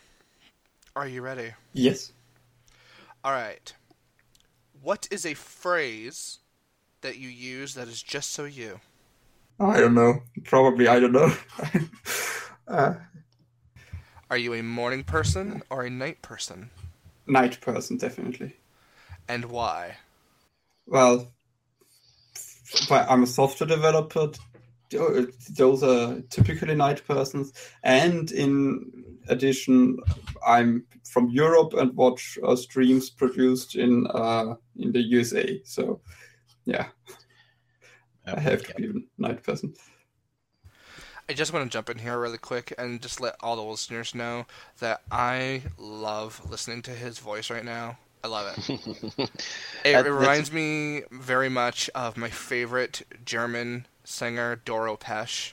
[0.97, 1.53] Are you ready?
[1.75, 2.13] yes.
[3.23, 3.73] All right.
[4.81, 6.39] What is a phrase
[7.01, 8.81] that you use that is just so you?
[9.61, 10.23] I don't know.
[10.45, 11.33] Probably I don't know.
[12.69, 12.95] uh,
[14.31, 16.71] Are you a morning person or a night person?
[17.27, 18.55] night person, definitely.
[19.29, 19.99] And why?
[20.87, 21.33] Well,
[22.89, 24.31] but I'm a software developer.
[24.91, 27.53] Those are typically night persons,
[27.83, 28.91] and in
[29.29, 29.99] addition,
[30.47, 35.61] I'm from Europe and watch uh, streams produced in uh, in the USA.
[35.65, 36.01] So,
[36.65, 36.87] yeah,
[38.37, 39.75] I have to be a night person.
[41.29, 44.15] I just want to jump in here really quick and just let all the listeners
[44.15, 44.47] know
[44.81, 47.99] that I love listening to his voice right now.
[48.25, 48.69] I love it.
[49.85, 55.53] It, That- it that's- reminds me very much of my favorite German singer, Doro Pesch.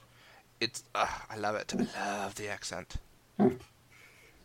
[0.61, 1.73] It's uh, I love it.
[1.97, 2.95] I love the accent.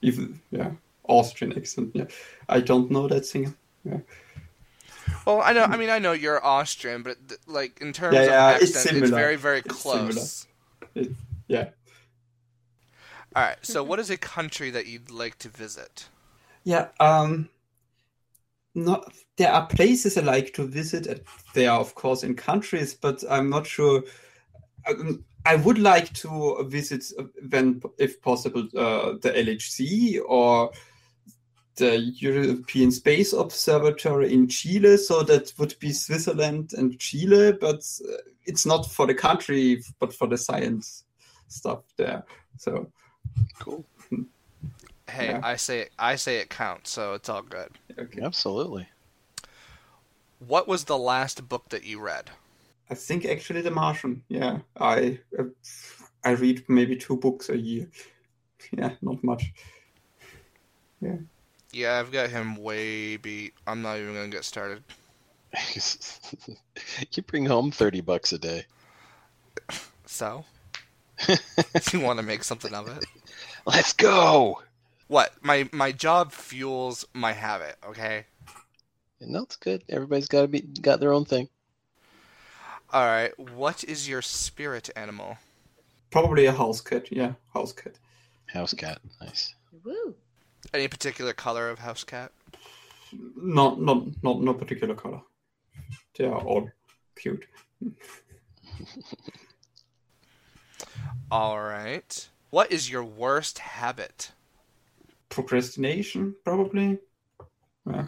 [0.03, 0.73] Even yeah,
[1.05, 1.91] Austrian accent.
[1.95, 2.07] Yeah,
[2.49, 3.55] I don't know that singer.
[3.85, 3.99] Yeah,
[5.25, 5.65] Well, I know.
[5.65, 8.79] I mean, I know you're Austrian, but th- like in terms Yeah, yeah, of it's
[8.79, 9.07] accent, similar.
[9.07, 10.31] very, very It's similar.
[10.31, 10.47] close.
[10.95, 11.17] it,
[11.49, 11.71] yeah.
[13.35, 13.59] All right.
[13.63, 16.09] So, what is a country that you'd like to visit?
[16.65, 17.51] Yeah, um,
[18.75, 21.27] not there are places I like to visit.
[21.55, 24.03] They are, of course, in countries, but I'm not sure.
[24.89, 30.73] Um, I would like to visit, uh, when, if possible, uh, the LHC or
[31.81, 34.97] the European Space Observatory in Chile.
[34.99, 40.15] So that would be Switzerland and Chile, but uh, it's not for the country, but
[40.15, 41.05] for the science
[41.49, 42.23] stuff there.
[42.59, 42.91] So
[43.59, 43.85] Cool.
[45.09, 45.41] Hey, Yeah.
[45.43, 47.73] I say it, I say it counts, so it's all good.
[47.99, 48.23] okay.
[48.23, 48.87] Absolutely.
[50.39, 52.31] What was the last book that you read?
[52.91, 54.23] I think actually The Martian.
[54.29, 55.45] Yeah, I uh,
[56.25, 57.89] I read maybe two books a year.
[58.79, 59.53] Yeah, not much.
[61.01, 61.17] Yeah,
[61.75, 63.55] I've got him way beat.
[63.67, 64.83] I'm not even gonna get started.
[67.13, 68.67] you bring home 30 bucks a day.
[70.07, 70.45] So,
[71.93, 73.05] you want to make something of it?
[73.67, 74.63] Let's go.
[75.09, 75.33] What?
[75.43, 77.77] My my job fuels my habit.
[77.89, 78.27] Okay.
[79.21, 79.83] No, it's good.
[79.89, 81.49] Everybody's got to be got their own thing.
[82.93, 83.37] All right.
[83.39, 85.37] What is your spirit animal?
[86.11, 87.13] Probably a house cat.
[87.13, 87.95] Yeah, house cat.
[88.47, 88.99] House cat.
[89.21, 89.55] Nice.
[89.85, 90.15] Woo.
[90.73, 92.33] Any particular color of house cat?
[93.37, 95.21] Not not not no particular color.
[96.17, 96.71] They are all
[97.17, 97.47] cute.
[101.31, 102.29] All right.
[102.51, 104.33] What is your worst habit?
[105.29, 106.99] Procrastination, probably.
[107.87, 108.07] Yeah.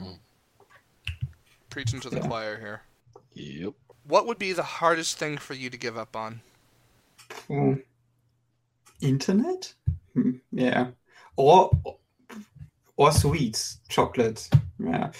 [1.70, 2.26] Preaching to the Yeah.
[2.26, 2.82] choir here.
[3.34, 3.74] Yep.
[4.04, 6.40] What would be the hardest thing for you to give up on?
[7.46, 7.74] Hmm.
[9.00, 9.74] Internet?
[10.14, 10.90] Hmm, Yeah.
[11.36, 11.70] Or
[12.96, 14.48] or sweets, chocolate.
[14.78, 15.10] Yeah.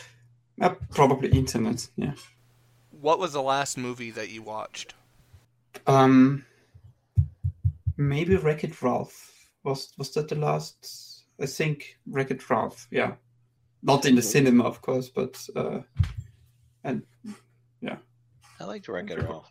[0.61, 1.89] Uh, probably internet.
[1.97, 2.15] Yeah.
[2.91, 4.95] What was the last movie that you watched?
[5.87, 6.45] Um,
[7.97, 9.49] maybe Wreck It Ralph.
[9.65, 11.25] Was was that the last?
[11.41, 12.87] I think Wreck It Ralph.
[12.91, 13.15] Yeah,
[13.83, 15.81] not in the cinema, of course, but uh,
[16.85, 17.03] and
[17.81, 17.97] yeah,
[18.61, 19.51] I liked Wreck It Ralph.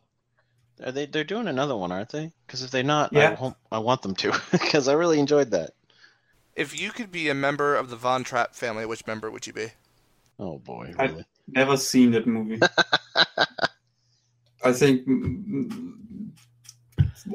[0.86, 1.06] Are they?
[1.06, 2.32] They're doing another one, aren't they?
[2.46, 3.36] Because if they're not, Yeah.
[3.42, 4.40] I, I want them to.
[4.52, 5.72] Because I really enjoyed that.
[6.56, 9.54] If you could be a member of the Von Trapp family, which member would you
[9.54, 9.68] be?
[10.40, 11.26] Oh boy, I- really?
[11.48, 12.60] never seen that movie.
[14.64, 15.08] I think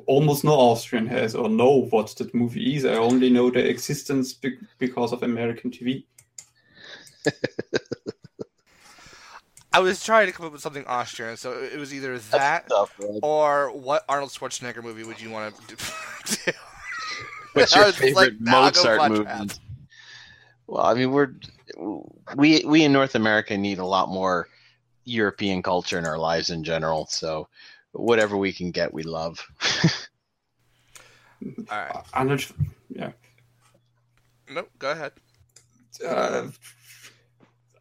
[0.06, 2.84] almost no Austrian has or know what that movie is.
[2.84, 6.04] I only know the existence be- because of American TV.
[9.72, 12.94] I was trying to come up with something Austrian, so it was either that tough,
[12.98, 13.18] right?
[13.22, 16.52] or what Arnold Schwarzenegger movie would you want to do?
[17.56, 19.24] What's your favorite like, nah, Mozart Von movie?
[19.24, 19.50] Trapp.
[20.66, 21.32] Well, I mean, we're
[22.36, 24.48] we we in North America need a lot more
[25.04, 27.06] European culture in our lives in general.
[27.06, 27.48] So
[27.92, 29.46] whatever we can get, we love.
[31.42, 31.94] All right.
[31.94, 32.46] Uh, Arnold,
[32.88, 33.12] yeah.
[34.50, 35.12] No, Go ahead.
[36.06, 36.48] Uh,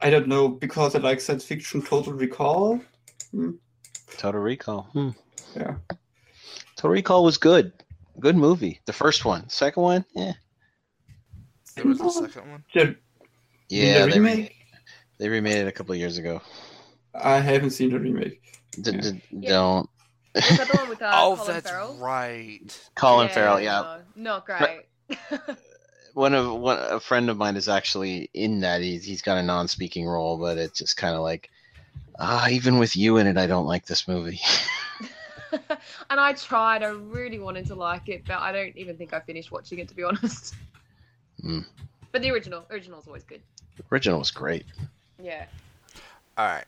[0.01, 1.81] I don't know because I like science fiction.
[1.81, 2.81] Total Recall.
[4.17, 4.83] Total Recall.
[4.93, 5.09] Hmm.
[5.55, 5.75] Yeah.
[6.75, 7.73] Total Recall was good.
[8.19, 8.79] Good movie.
[8.85, 10.33] The first one, second one, yeah.
[11.75, 12.63] There was the second one.
[12.73, 12.95] The,
[13.69, 14.37] Yeah, the they, remake.
[14.37, 14.55] re-
[15.17, 16.41] they remade it a couple of years ago.
[17.13, 18.41] I haven't seen the remake.
[18.81, 19.01] D- Yeah.
[19.01, 19.49] d- Yeah.
[19.49, 19.89] Don't.
[20.35, 21.95] Is that the one with uh, oh, Colin that's Farrell?
[21.95, 22.89] right.
[22.95, 23.99] Colin Farrell, yeah.
[24.15, 24.85] no, Not great.
[26.13, 28.79] One of one a friend of mine is actually in that.
[28.81, 31.49] He's he's got a non-speaking role, but it's just kind of like,
[32.17, 34.39] ah, even with you in it, I don't like this movie.
[36.09, 36.83] and I tried.
[36.83, 39.87] I really wanted to like it, but I don't even think I finished watching it
[39.89, 40.55] to be honest.
[41.43, 41.65] Mm.
[42.11, 43.41] But the original, original's always good.
[43.77, 44.65] The Original was great.
[45.21, 45.45] Yeah.
[46.37, 46.65] All right.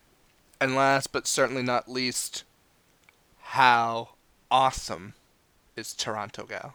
[0.59, 2.43] And last but certainly not least,
[3.41, 4.09] how
[4.51, 5.13] awesome
[5.75, 6.73] is Toronto Gal?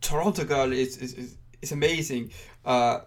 [0.00, 2.30] Toronto Girl is is, is, is amazing.
[2.64, 3.00] Uh,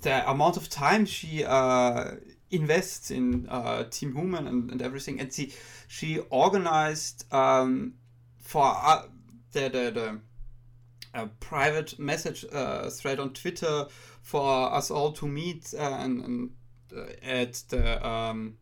[0.00, 2.12] the amount of time she uh,
[2.52, 5.52] invests in uh, Team Human and, and everything, and she
[5.88, 7.94] she organized um,
[8.40, 9.02] for uh,
[9.52, 10.20] the the, the
[11.14, 13.86] a private message uh, thread on Twitter
[14.22, 16.50] for us all to meet uh, and, and
[16.96, 18.56] uh, at the um,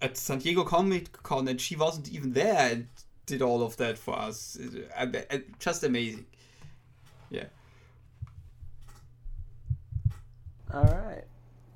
[0.00, 2.88] at San Diego Comic Con, and she wasn't even there and
[3.26, 4.58] did all of that for us.
[4.96, 6.26] Uh, uh, Just amazing.
[7.30, 7.44] Yeah.
[10.72, 11.24] All right.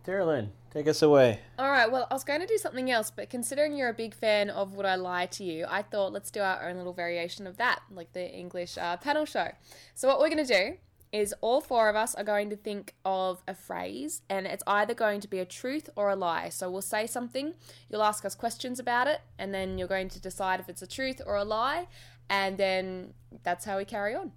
[0.07, 1.39] Tyrolin, take us away.
[1.59, 1.91] All right.
[1.91, 4.75] Well, I was going to do something else, but considering you're a big fan of
[4.75, 7.81] Would I Lie to You, I thought let's do our own little variation of that,
[7.91, 9.53] like the English uh, panel show.
[9.95, 10.77] So what we're going to do
[11.13, 14.95] is all four of us are going to think of a phrase, and it's either
[14.95, 16.49] going to be a truth or a lie.
[16.49, 17.55] So we'll say something,
[17.89, 20.89] you'll ask us questions about it, and then you're going to decide if it's a
[20.89, 21.87] truth or a lie,
[22.29, 23.15] and then
[23.45, 24.33] that's how we carry on.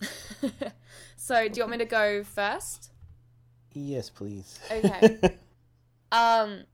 [1.16, 2.92] so do you want me to go first?
[3.72, 4.60] Yes, please.
[4.70, 5.36] Okay.
[6.12, 6.64] Um,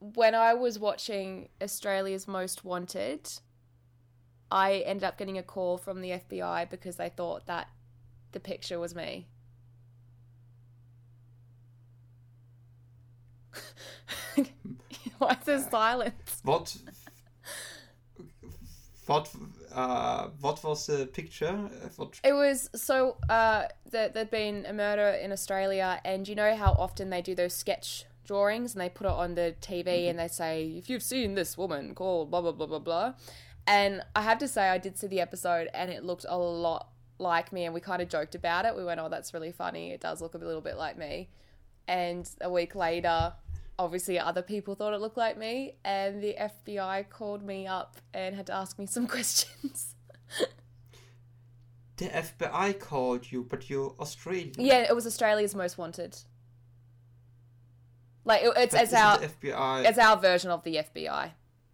[0.00, 3.28] when I was watching Australia's Most Wanted,
[4.50, 7.68] I ended up getting a call from the FBI because they thought that
[8.32, 9.26] the picture was me.
[15.18, 16.40] Why is there silence?
[16.44, 16.76] What?
[19.06, 19.34] What?
[19.72, 21.46] Uh, what was the picture?
[21.48, 22.20] Uh, What?
[22.22, 26.72] It was so uh, that there'd been a murder in Australia, and you know how
[26.72, 30.10] often they do those sketch drawings and they put it on the TV mm-hmm.
[30.10, 33.14] and they say, if you've seen this woman called blah, blah, blah, blah, blah.
[33.66, 36.90] And I have to say, I did see the episode and it looked a lot
[37.18, 38.76] like me, and we kind of joked about it.
[38.76, 39.90] We went, oh, that's really funny.
[39.90, 41.28] It does look a little bit like me.
[41.86, 43.32] And a week later,
[43.78, 48.34] obviously other people thought it looked like me, and the FBI called me up and
[48.34, 49.94] had to ask me some questions.
[51.96, 54.52] The FBI called you, but you're Australian.
[54.56, 56.16] Yeah, it was Australia's Most Wanted.
[58.28, 59.88] Like it, it's But it's our the FBI.
[59.88, 61.30] it's our version of the FBI.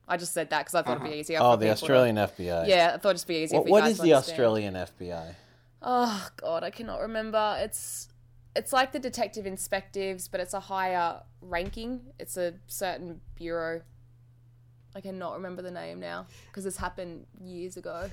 [0.08, 1.18] I just said that because I thought it'd be Uh-huh.
[1.18, 1.38] easier.
[1.42, 2.66] Oh, for the Australian To, FBI.
[2.68, 3.58] yeah, I thought it'd just be easier.
[3.60, 4.32] What, for you guys is to the understand.
[4.40, 5.34] Australian FBI?
[5.82, 7.56] Oh God, I cannot remember.
[7.60, 8.08] It's
[8.56, 12.12] it's like the detective inspectives, but it's a higher ranking.
[12.20, 13.82] It's a certain bureau.
[14.94, 18.10] I cannot remember the name now because this happened years ago.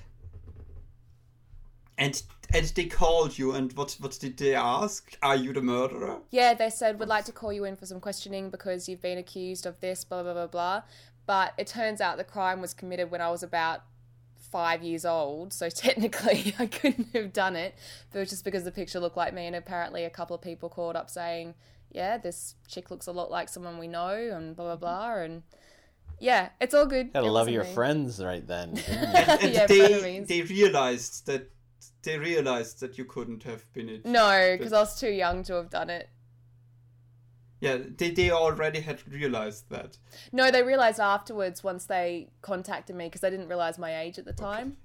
[1.98, 2.22] And
[2.54, 5.16] and they called you, and what what did they ask?
[5.22, 6.18] Are you the murderer?
[6.32, 9.18] Yeah, they said we'd like to call you in for some questioning because you've been
[9.18, 10.82] accused of this, blah blah blah blah.
[11.26, 13.84] But it turns out the crime was committed when I was about
[14.52, 17.76] five years old, so technically I couldn't have done it.
[18.12, 20.42] But it was just because the picture looked like me, and apparently a couple of
[20.42, 21.54] people called up saying,
[21.92, 25.22] "Yeah, this chick looks a lot like someone we know," and blah blah blah.
[25.24, 25.44] And
[26.20, 27.14] Yeah, it's all good.
[27.14, 27.74] Gotta It love your me.
[27.74, 28.78] friends right then.
[28.90, 31.50] And, and Yeah, they they realized that
[32.04, 34.06] they realized that you couldn't have been it.
[34.06, 36.10] No, because I was too young to have done it.
[37.60, 39.98] Yeah, they, they already had realized that.
[40.32, 44.26] No, they realized afterwards once they contacted me because they didn't realize my age at
[44.26, 44.78] the time.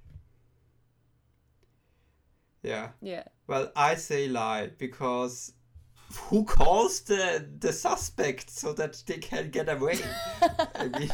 [2.62, 2.91] Yeah.
[3.01, 3.25] Yeah.
[3.47, 5.55] Well, I say lie because
[6.29, 9.99] who calls the the suspect so that they can get away?
[10.75, 11.11] I mean,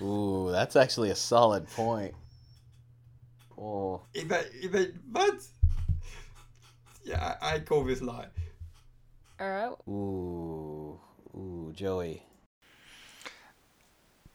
[0.02, 2.14] Ooh, that's actually a solid point.
[3.58, 5.42] Oh, even even what?
[7.04, 8.28] Yeah, I, I go with lie.
[9.40, 9.72] All right.
[9.88, 11.00] ooh,
[11.36, 12.22] ooh, Joey.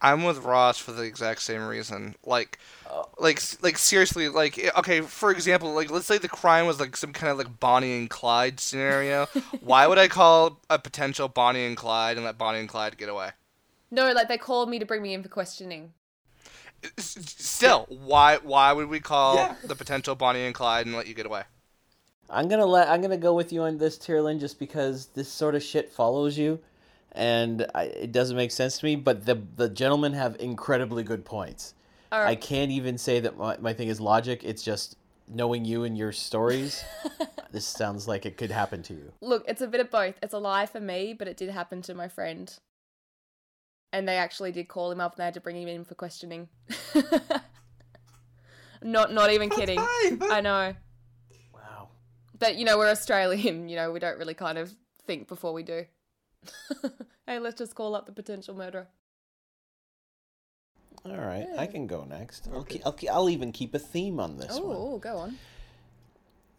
[0.02, 2.14] I'm with Ross for the exact same reason.
[2.24, 2.58] Like,
[2.90, 3.08] oh.
[3.18, 7.12] like, like seriously, like, okay, for example, like, let's say the crime was like some
[7.12, 9.26] kind of like Bonnie and Clyde scenario.
[9.60, 13.10] Why would I call a potential Bonnie and Clyde and let Bonnie and Clyde get
[13.10, 13.30] away?
[13.90, 15.92] No, like they called me to bring me in for questioning.
[16.98, 19.54] S- s- Still, why, why would we call Yeah.
[19.64, 21.42] the potential Bonnie and Clyde and let you get away?
[22.28, 25.54] I'm gonna let I'm gonna go with you on this, Tyrolin, just because this sort
[25.56, 26.60] of shit follows you,
[27.12, 28.94] and I, it doesn't make sense to me.
[28.94, 31.74] But the the gentlemen have incredibly good points.
[32.12, 34.44] All I can't even say that my, my thing is logic.
[34.44, 34.96] It's just
[35.28, 36.84] knowing you and your stories.
[37.50, 39.12] this sounds like it could happen to you.
[39.20, 40.14] Look, it's a bit of both.
[40.22, 42.56] It's a lie for me, but it did happen to my friend.
[43.92, 45.94] And they actually did call him up and they had to bring him in for
[45.94, 46.48] questioning.
[48.82, 49.78] not not even kidding.
[49.78, 50.12] Why?
[50.16, 50.32] What?
[50.32, 50.74] I know.
[51.52, 51.88] Wow.
[52.38, 54.72] But you know, we're Australian, you know, we don't really kind of
[55.06, 55.84] think before we do.
[57.26, 58.86] hey, let's just call up the potential murderer.
[61.04, 62.46] All right, I can go next.
[62.52, 62.74] I'll, Okay.
[62.74, 64.76] keep, I'll, keep, I'll even keep a theme on this one.
[64.76, 65.38] Oh, go on.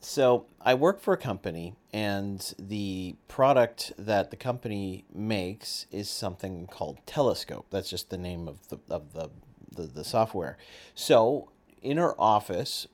[0.02, 6.66] So I work for a company, and the product that the company makes is something
[6.66, 7.68] called Telescope.
[7.70, 9.30] That's just the name of the of the
[9.72, 10.58] the, the software.
[10.96, 11.50] So
[11.84, 12.88] in our office,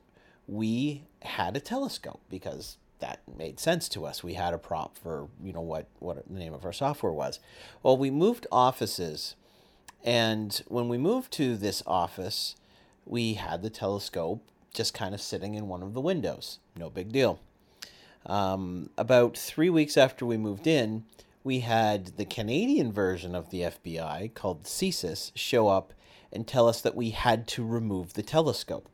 [0.47, 4.23] we had a telescope because that made sense to us.
[4.23, 7.39] We had a prop for you know what what the name of our software was.
[7.83, 9.37] Well, we moved offices,
[10.03, 12.57] and when we moved to this office,
[13.05, 14.43] we had the telescope
[14.73, 16.59] just kind of sitting in one of the windows.
[16.77, 17.39] No big deal.
[18.27, 21.05] Um, about three weeks after we moved in,
[21.43, 25.93] we had the Canadian version of the FBI called CSIS show up
[26.31, 28.89] and tell us that we had to remove the telescope.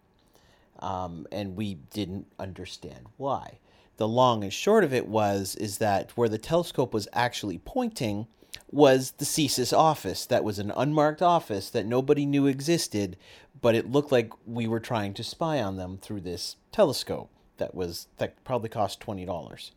[0.80, 3.60] Um, and we didn't understand why.
[3.98, 8.28] The long and short of it was is that where the telescope was actually pointing
[8.72, 10.26] was the CSIS office.
[10.26, 13.18] That was an unmarked office that nobody knew existed,
[13.60, 17.74] but it looked like we were trying to spy on them through this telescope that
[17.76, 19.72] was that probably cost twenty dollars.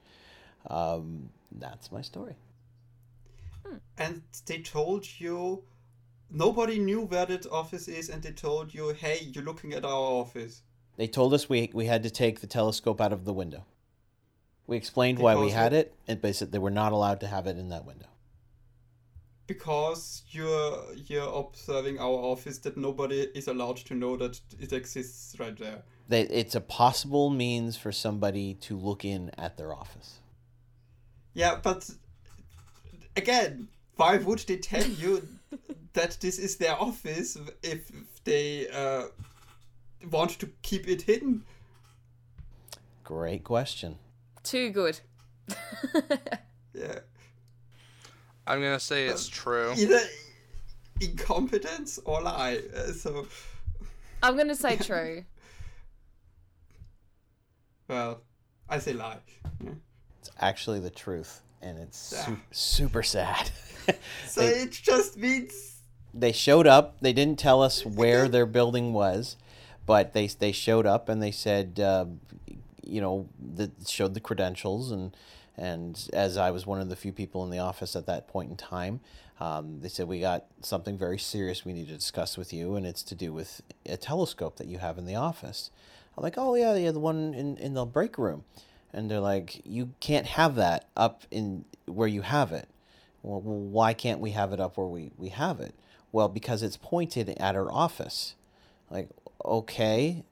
[0.68, 2.37] Um, that's my story.
[3.99, 5.64] And they told you
[6.31, 9.91] nobody knew where that office is, and they told you, "Hey, you're looking at our
[10.22, 10.62] office."
[10.97, 13.64] They told us we we had to take the telescope out of the window.
[14.66, 17.47] We explained why we had it- it, and basically they were not allowed to have
[17.47, 18.09] it in that window.
[19.47, 25.39] Because you're you're observing our office that nobody is allowed to know that it exists
[25.39, 25.83] right there.
[26.09, 30.21] They, it's a possible means for somebody to look in at their office.
[31.35, 31.91] Yeah, but
[33.17, 35.27] again, why would they tell you
[35.95, 37.91] that this is their office if
[38.25, 39.07] they uh,
[40.11, 41.45] want to keep it hidden?
[43.03, 43.99] Great question.
[44.43, 45.01] Too good.
[46.77, 46.99] Yeah,
[48.47, 49.73] I'm gonna say it's true.
[49.77, 50.01] either
[51.01, 52.61] incompetence or lie.
[52.75, 53.27] Uh, so,
[54.23, 55.25] I'm going to say true.
[57.89, 58.23] well,
[58.69, 59.19] I say lie.
[59.63, 59.71] Yeah.
[60.21, 63.51] It's actually the truth, and it's su- super sad.
[64.27, 65.77] So They- it just means
[66.13, 66.97] they showed up.
[67.03, 69.37] They didn't tell us where their building was,
[69.87, 72.07] but they they showed up and they said, uh,
[72.85, 75.17] you know, that showed the credentials and
[75.57, 78.51] and as I was one of the few people in the office at that point
[78.51, 79.01] in time,
[79.41, 82.87] um, they said we got something very serious we need to discuss with you, and
[82.87, 85.71] it's to do with a telescope that you have in the office.
[86.17, 88.45] I'm like, oh yeah, yeah, the one in in the break room,
[88.93, 92.69] and they're like, you can't have that up in where you have it.
[93.23, 95.75] Well, why can't we have it up where we, we have it?
[96.13, 98.37] Well, because it's pointed at our office.
[98.89, 99.09] Like,
[99.45, 100.23] okay,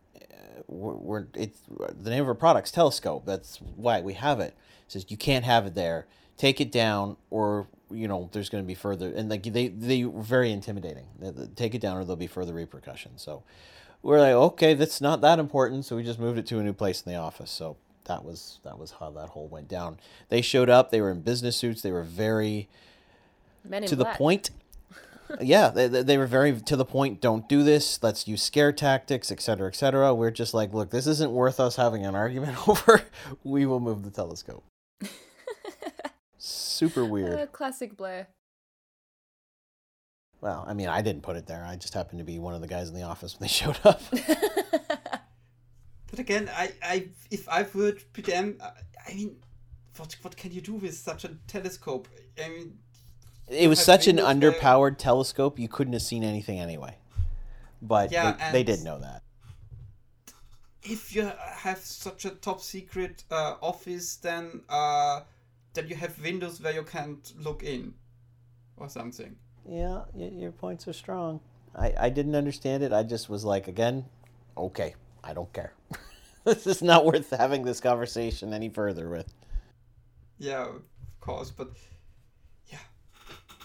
[0.68, 1.58] we're, we're it's
[2.00, 3.24] the name of our product's Telescope.
[3.26, 4.54] That's why we have it.
[4.86, 6.06] It says you can't have it there.
[6.36, 9.12] Take it down, or you know, there's going to be further.
[9.14, 11.06] And like they they were very intimidating.
[11.18, 13.22] They- they- Take it down, or there'll be further repercussions.
[13.22, 13.42] So
[14.02, 15.84] we're like, okay, that's not that important.
[15.84, 17.50] So we just moved it to a new place in the office.
[17.50, 17.76] So
[18.06, 19.98] that was that was how that whole went down.
[20.28, 20.90] They showed up.
[20.90, 21.82] They were in business suits.
[21.82, 22.68] They were very
[23.88, 24.50] to the point.
[25.40, 27.20] Yeah, they, they they were very to the point.
[27.20, 28.02] Don't do this.
[28.02, 30.14] Let's use scare tactics, etc., etc.
[30.14, 33.02] We're just like, look, this isn't worth us having an argument over.
[33.42, 34.64] We will move the telescope.
[36.38, 37.52] Super Uh, weird.
[37.52, 38.28] classic Blair.
[40.40, 41.64] Well, I mean, I didn't put it there.
[41.66, 43.78] I just happened to be one of the guys in the office when they showed
[43.84, 44.02] up.
[46.10, 48.70] But again, I, I if I would be them, I,
[49.10, 49.36] I mean,
[49.96, 52.08] what what can you do with such a telescope?
[52.42, 52.78] I mean,
[53.48, 56.96] It was such an underpowered telescope, you couldn't have seen anything anyway.
[57.82, 59.22] But Yeah, they, they did know that.
[60.82, 65.20] if you have such a top secret uh, office, then uh,
[65.74, 67.94] then you have windows where you can't look in,
[68.76, 69.36] or something.
[69.68, 71.40] Yeah, y- your points are strong.
[71.74, 72.92] I, I didn't understand it.
[72.92, 74.04] I just was like, again,
[74.56, 75.72] okay, I don't care.
[76.44, 79.32] this is not worth having this conversation any further with.
[80.38, 80.82] Yeah, of
[81.20, 81.70] course, but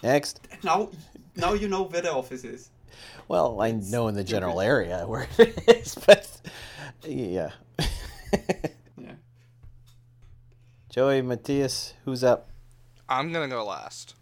[0.03, 0.39] Next.
[0.63, 0.89] now
[1.35, 2.69] now you know where the office is.
[3.27, 4.29] Well, I It's know in the stupid.
[4.35, 6.29] general area where it is, but
[7.05, 7.51] yeah.
[8.97, 9.13] Yeah.
[10.89, 12.49] Joey, Mathias, who's up?
[13.07, 14.15] I'm gonna go last.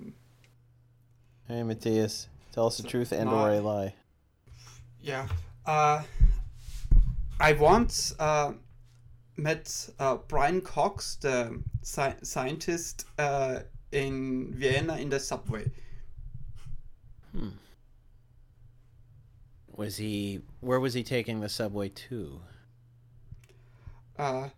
[1.48, 3.96] Hey, Mathias, tell us the So, truth and or a lie.
[5.02, 5.28] Yeah.
[5.66, 6.04] Uh,
[7.40, 8.54] I once uh,
[9.38, 13.60] met uh, Brian Cox, the sci- scientist, uh,
[13.92, 15.72] in Vienna in the subway.
[17.32, 17.50] Hmm.
[19.76, 20.42] Was he?
[20.60, 22.42] Where was he taking the subway to?
[24.18, 24.50] Uh,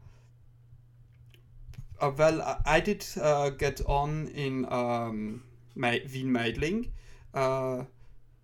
[2.00, 5.44] uh, well, I, did uh, get on in um,
[5.76, 6.92] Ma- Wien Meidling.
[7.34, 7.84] Uh,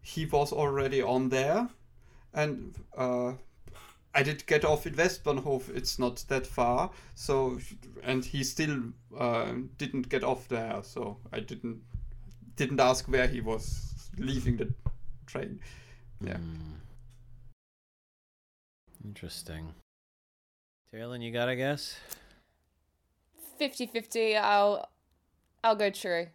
[0.01, 1.69] he was already on there,
[2.33, 3.33] and uh,
[4.15, 5.75] I did get off in Westbahnhof.
[5.75, 7.59] It's not that far, so
[8.01, 10.79] and he still uh, didn't get off there.
[10.83, 11.81] So I didn't
[12.55, 14.73] didn't ask where he was leaving the
[15.25, 15.59] train.
[16.21, 16.37] Yeah.
[16.37, 16.75] Hmm.
[19.03, 19.73] Interesting.
[20.93, 21.97] Tyrolin, you got a guess?
[23.59, 24.89] 50-50, I'll
[25.63, 26.27] I'll go true.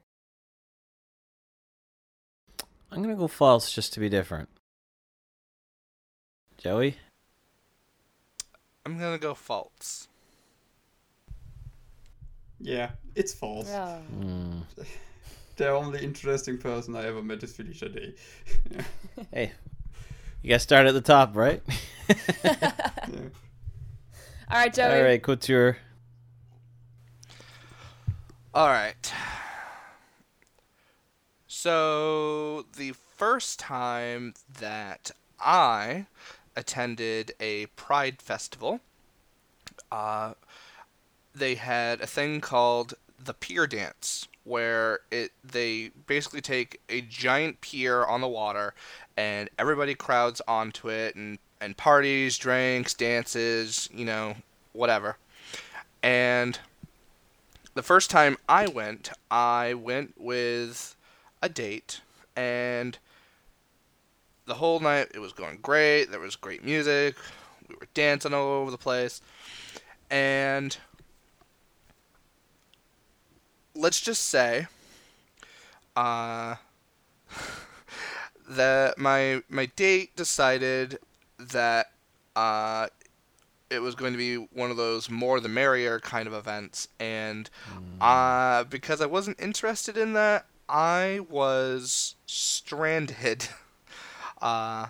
[2.92, 4.48] I'm gonna go false just to be different.
[6.58, 6.96] Joey?
[8.86, 10.08] I'm gonna go false.
[12.58, 13.68] Yeah, it's false.
[13.68, 13.98] Yeah.
[13.98, 14.60] Hmm.
[15.56, 18.14] The only interesting person I ever met is Felicia Day.
[18.70, 18.82] yeah.
[19.30, 19.52] Hey,
[20.40, 21.62] you gotta start at the top, right?
[22.48, 22.72] Yeah.
[24.50, 24.86] All right, Joey.
[24.98, 25.76] All right, Couture.
[28.54, 29.12] All right.
[31.46, 36.06] So the first time that I
[36.60, 38.80] attended a Pride festival,
[39.90, 40.34] uh,
[41.34, 47.60] they had a thing called the pier dance, where it they basically take a giant
[47.60, 48.74] pier on the water,
[49.16, 54.36] and everybody crowds onto it, and and parties, drinks, dances, you know,
[54.72, 55.16] whatever,
[56.02, 56.60] and
[57.74, 60.96] the first time I went, I went with
[61.42, 62.00] a date,
[62.36, 62.98] and
[64.50, 65.08] the whole night.
[65.14, 66.10] It was going great.
[66.10, 67.14] There was great music.
[67.68, 69.22] We were dancing all over the place,
[70.10, 70.76] and
[73.76, 74.66] let's just say,
[75.94, 76.56] uh,
[78.50, 80.98] that my my date decided
[81.38, 81.92] that
[82.34, 82.88] uh,
[83.70, 86.88] it was going to be one of those more the merrier kind of events.
[86.98, 87.48] And
[88.00, 93.48] uh, because i wasn't interested in that i was stranded
[94.40, 94.86] uh,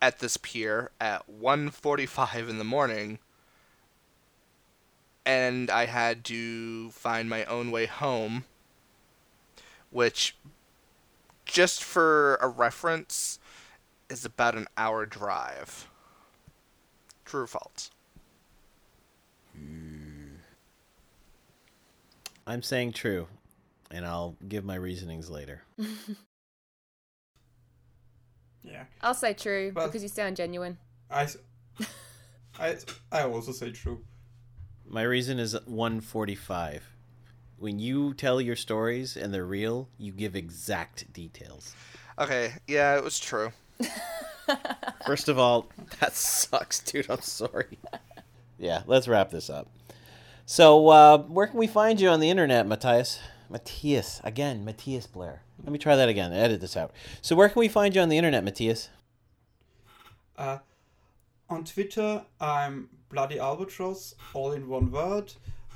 [0.00, 3.18] at this pier at 1.45 in the morning
[5.26, 8.44] and i had to find my own way home
[9.90, 10.36] which
[11.46, 13.38] just for a reference
[14.10, 15.88] is about an hour drive
[17.24, 17.90] True or false?
[22.46, 23.26] I'm saying true,
[23.90, 25.62] and I'll give my reasonings later.
[28.64, 28.84] Yeah.
[29.02, 30.78] I'll say true Well- because you sound genuine.
[31.10, 31.28] I,
[32.58, 32.76] I,
[33.12, 34.02] I also say true.
[34.86, 36.84] My reason is 145.
[37.58, 41.74] When you tell your stories and they're real, you give exact details.
[42.18, 43.52] Okay, yeah, it was true.
[45.06, 45.70] First of all,
[46.00, 47.08] that sucks, dude.
[47.08, 47.78] I'm sorry.
[48.58, 49.68] yeah, let's wrap this up.
[50.46, 53.18] So, uh, where can we find you on the internet, Mathias?
[53.48, 54.20] Mathias.
[54.24, 55.42] Again, Mathias Blair.
[55.62, 56.32] Let me try that again.
[56.32, 56.92] Edit this out.
[57.22, 58.88] So, where can we find you on the internet, Mathias?
[60.36, 60.58] Uh,
[61.48, 65.32] on Twitter, I'm Bloody Albatross, all in one word.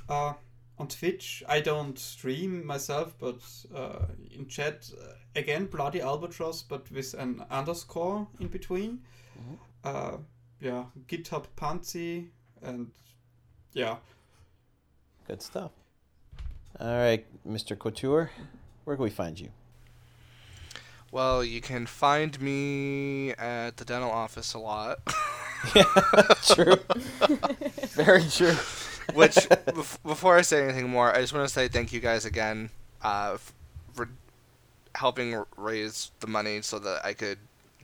[0.09, 0.33] Uh,
[0.77, 1.43] on Twitch.
[1.47, 3.39] I don't stream myself, but
[3.75, 9.01] uh, in chat uh, again, Bloody Albatross, but with an underscore in between.
[9.37, 9.57] Mhm.
[9.83, 10.17] Uh,
[10.61, 12.27] yeah, GitHub Panzi,
[12.61, 12.91] and
[13.73, 13.97] yeah,
[15.27, 15.71] Good stuff.
[16.79, 17.77] All right, Mr.
[17.77, 18.31] Couture,
[18.83, 19.49] where can we find you?
[21.11, 24.99] Well, you can find me at the dental office a lot.
[25.75, 25.83] yeah,
[26.53, 26.75] true.
[27.89, 28.55] Very true.
[29.13, 32.25] Which, bef- before I say anything more, I just want to say thank you guys
[32.25, 32.69] again
[33.01, 33.37] uh,
[33.93, 34.09] for
[34.95, 37.39] helping raise the money so that I could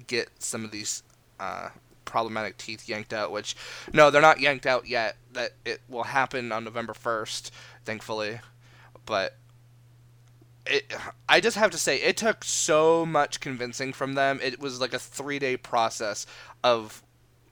[0.06, 1.02] get some of these
[1.40, 1.70] uh,
[2.06, 3.32] problematic teeth yanked out.
[3.32, 3.56] Which,
[3.92, 5.18] no, they're not yanked out yet.
[5.34, 7.52] That it will happen on November first,
[7.86, 8.40] thankfully.
[9.08, 9.36] But
[10.66, 10.94] it,
[11.30, 14.40] I just have to say, it took so much convincing from them.
[14.42, 16.26] It was like a three day process
[16.64, 17.04] of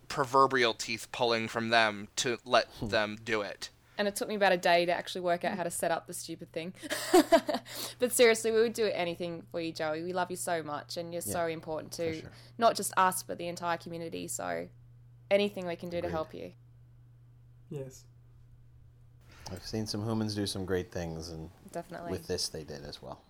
[0.07, 2.87] proverbial teeth pulling from them to let hmm.
[2.87, 3.69] them do it.
[3.97, 6.07] And it took me about a day to actually work out how to set up
[6.07, 6.73] the stupid thing.
[7.99, 10.01] but seriously, we would do anything for you, Joey.
[10.01, 12.29] We love you so much, and you're so important to sure.
[12.57, 14.27] not just us, but the entire community.
[14.27, 14.67] So
[15.29, 16.53] anything we can do to help you.
[17.69, 18.03] yes.
[19.53, 22.11] I've seen some humans do some great things, and Definitely.
[22.11, 23.21] with this they did as well.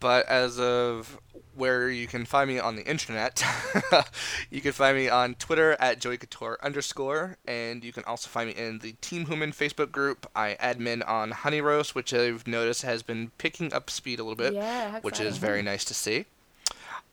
[0.00, 1.18] But as of
[1.56, 3.42] where you can find me on the internet,
[4.50, 8.48] you can find me on Twitter at Joey Couture underscore, and you can also find
[8.48, 10.30] me in the Team Human Facebook group.
[10.36, 14.36] I admin on Honey Roast, which I've noticed has been picking up speed a little
[14.36, 16.26] bit, Yeah, which is very nice to see.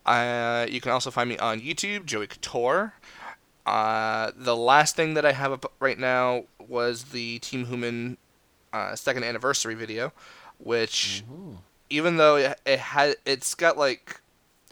[0.05, 2.93] Uh, you can also find me on YouTube, Joey Couture.
[3.65, 8.17] Uh, the last thing that I have up right now was the Team Human
[8.71, 10.11] uh, second anniversary video,
[10.59, 11.23] which
[11.89, 14.21] even though it, it had it's got like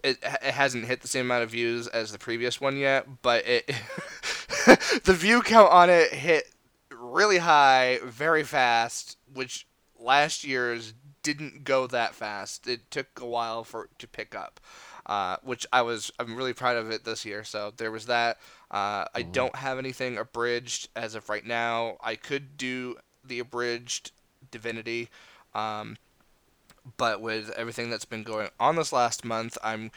[0.04, 3.48] it, it hasn't hit the same amount of views as the previous one yet, but
[3.48, 3.66] it
[5.06, 6.52] the view count on it hit
[6.92, 9.66] really high very fast, which
[10.00, 10.94] last year's
[11.24, 12.68] didn't go that fast.
[12.68, 14.60] It took a while for it to pick up.
[15.06, 17.44] Uh, which I was I'm really proud of it this year.
[17.44, 18.38] So there was that.
[18.72, 21.98] Uh, I don't have anything abridged as of right now.
[22.02, 24.12] I could do the abridged
[24.50, 25.10] Divinity,
[25.56, 25.98] um,
[26.98, 29.92] but with everything that's been going on this last month, I'm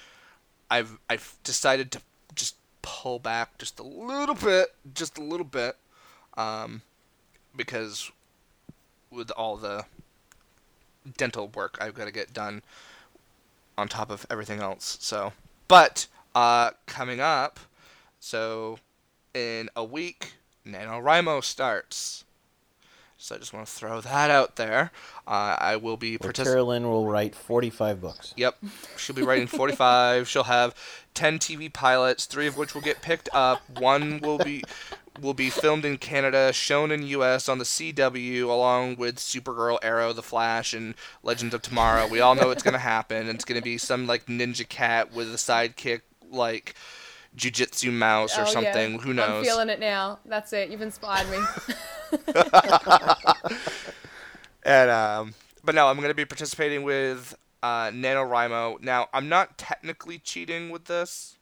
[0.71, 2.01] I've I've decided to
[2.35, 5.77] just pull back just a little bit, just a little bit,
[6.37, 6.83] um,
[7.55, 8.11] because
[9.11, 9.85] with all the
[11.17, 12.63] dental work I've got to get done
[13.79, 14.99] on top of everything else.
[15.01, 15.33] So,
[15.69, 17.61] but uh, coming up,
[18.21, 18.79] so
[19.35, 20.33] in a week,
[20.67, 22.25] NaNoWriMo starts.
[23.19, 24.93] So I just want to throw that out there.
[25.27, 26.63] Uh, I will be participating.
[26.63, 28.35] Tyrolin will write 45 books.
[28.37, 28.59] Yep.
[28.99, 30.29] She'll be writing 45.
[30.29, 30.75] She'll have
[31.15, 33.63] 10 TV pilots, 3 of which will get picked up.
[33.79, 34.63] One will be
[35.21, 40.13] will be filmed in Canada, shown in US on the CW along with Supergirl, Arrow,
[40.13, 42.07] The Flash and Legends of Tomorrow.
[42.09, 43.29] We all know it's going to happen.
[43.29, 46.75] It's going to be some like ninja cat with a sidekick like
[47.37, 48.51] Jujitsu Mouse or Oh, yeah.
[48.51, 48.99] something.
[49.01, 49.39] Who knows?
[49.41, 50.19] I'm feeling it now.
[50.27, 50.71] That's it.
[50.71, 51.39] You've inspired me.
[54.65, 58.83] And um, but no, I'm gonna be participating with uh, NaNoWriMo.
[58.83, 61.37] Now, I'm not technically cheating with this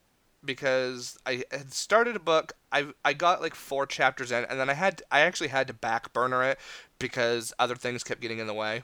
[0.45, 2.53] because I had started a book.
[2.73, 5.75] I I got like four chapters in, and then I had I actually had to
[5.75, 6.59] back burner it
[6.99, 8.83] because other things kept getting in the way.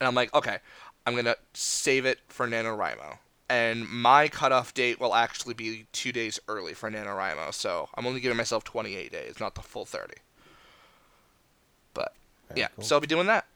[0.00, 0.58] And I'm like, okay,
[1.06, 3.18] I'm gonna save it for NaNoWriMo.
[3.48, 8.20] And my cutoff date will actually be two days early for NaNoWriMo, so I'm only
[8.20, 10.14] giving myself 28 days, not the full 30.
[11.94, 12.12] But
[12.48, 12.82] Very yeah, cool.
[12.84, 13.46] so I'll be doing that.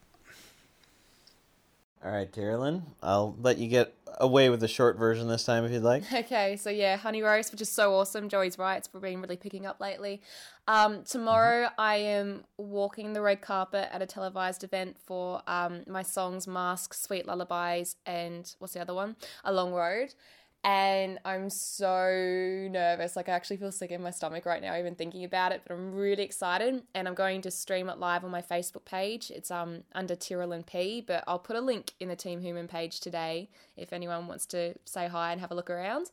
[2.02, 5.70] All right, Tyrolin, I'll let you get away with the short version this time if
[5.70, 6.02] you'd like.
[6.12, 8.30] Okay, so yeah, Honey Roast, which is so awesome.
[8.30, 10.22] Joey's right, it's been really picking up lately.
[10.66, 16.02] Um, tomorrow, I am walking the red carpet at a televised event for um, my
[16.02, 19.16] songs Masks, Sweet Lullabies, and what's the other one?
[19.44, 20.14] A Long Road.
[20.62, 23.16] And I'm so nervous.
[23.16, 25.72] Like, I actually feel sick in my stomach right now, even thinking about it, but
[25.72, 26.82] I'm really excited.
[26.94, 29.30] And I'm going to stream it live on my Facebook page.
[29.30, 33.00] It's um under Tyrolin P, but I'll put a link in the Team Human page
[33.00, 36.10] today if anyone wants to say hi and have a look around.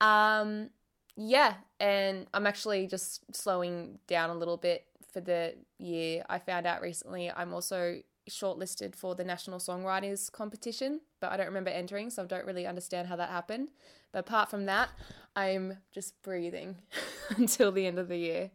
[0.00, 0.70] Um,
[1.16, 6.24] yeah, and I'm actually just slowing down a little bit for the year.
[6.28, 11.46] I found out recently I'm also shortlisted for the National Songwriters Competition, but I don't
[11.46, 13.68] remember entering, so I don't really understand how that happened.
[14.12, 14.90] But apart from that,
[15.34, 16.76] I'm just breathing
[17.36, 18.50] until the end of the year.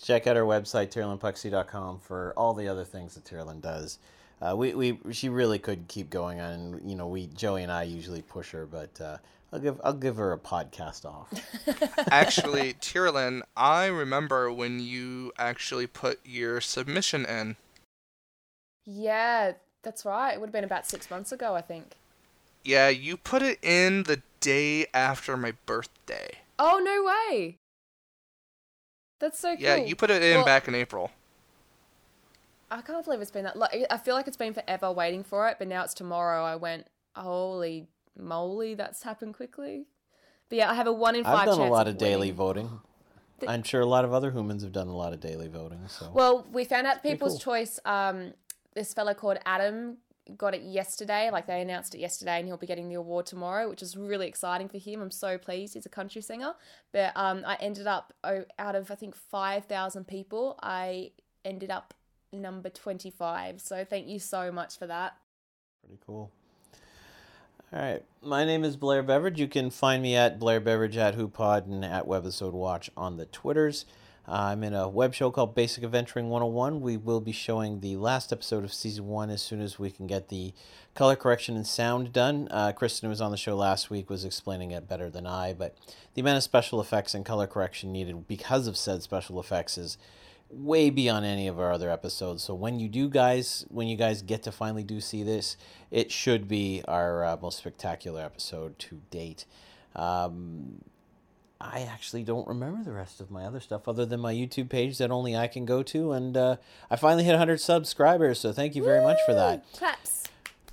[0.00, 3.98] Check out our website, tyrolinpuxty.com, for all the other things that Tara does.
[4.42, 6.80] uh, we, we she really could keep going on.
[6.84, 9.16] You know, we Joey and I usually push her, but uh,
[9.52, 11.32] I'll give I'll give her a podcast off.
[12.10, 17.56] Actually, Tyrolin, I remember when you actually put your submission in.
[18.86, 19.52] Yeah,
[19.82, 20.32] that's right.
[20.32, 21.94] It would have been about six months ago, I think.
[22.64, 26.30] Yeah, you put it in the day after my birthday.
[26.58, 27.58] Oh no way!
[29.18, 29.62] That's so cool.
[29.64, 31.10] Yeah, you put it in Well- back in April.
[32.68, 33.56] I can't believe it's been that.
[33.56, 36.44] Like, I feel like it's been forever waiting for it, but now it's tomorrow.
[36.44, 37.86] I went, holy
[38.18, 39.86] moly, that's happened quickly.
[40.48, 42.80] But yeah, I have a one in 5 I've done a lot of daily voting.
[43.38, 45.78] The- I'm sure a lot of other humans have done a lot of daily voting.
[45.86, 47.54] So Well, we found out People's cool.
[47.54, 47.78] Choice.
[47.84, 48.32] Um,
[48.76, 49.96] this fella called Adam
[50.36, 51.30] got it yesterday.
[51.30, 54.28] Like they announced it yesterday, and he'll be getting the award tomorrow, which is really
[54.28, 55.00] exciting for him.
[55.00, 55.74] I'm so pleased.
[55.74, 56.54] He's a country singer.
[56.92, 61.10] But um, I ended up oh, out of I think five thousand people, I
[61.44, 61.94] ended up
[62.32, 63.60] number twenty five.
[63.60, 65.16] So thank you so much for that.
[65.80, 66.30] Pretty cool.
[67.72, 68.04] All right.
[68.22, 69.40] My name is Blair Beveridge.
[69.40, 73.26] You can find me at Blair Beveridge at HooPod and at Webisode Watch on the
[73.26, 73.86] Twitters.
[74.28, 76.80] I'm in a web show called Basic Adventuring 101.
[76.80, 80.08] We will be showing the last episode of season one as soon as we can
[80.08, 80.52] get the
[80.96, 82.48] color correction and sound done.
[82.50, 85.52] Uh, Kristen, who was on the show last week, was explaining it better than I,
[85.52, 85.76] but
[86.14, 89.96] the amount of special effects and color correction needed because of said special effects is
[90.50, 92.42] way beyond any of our other episodes.
[92.42, 95.56] So when you do, guys, when you guys get to finally do see this,
[95.92, 99.44] it should be our uh, most spectacular episode to date.
[99.94, 100.82] Um,
[101.60, 104.98] I actually don't remember the rest of my other stuff other than my YouTube page
[104.98, 106.56] that only I can go to, and uh,
[106.90, 108.38] I finally hit 100 subscribers.
[108.40, 109.64] So thank you very much for that.
[109.72, 110.24] Claps.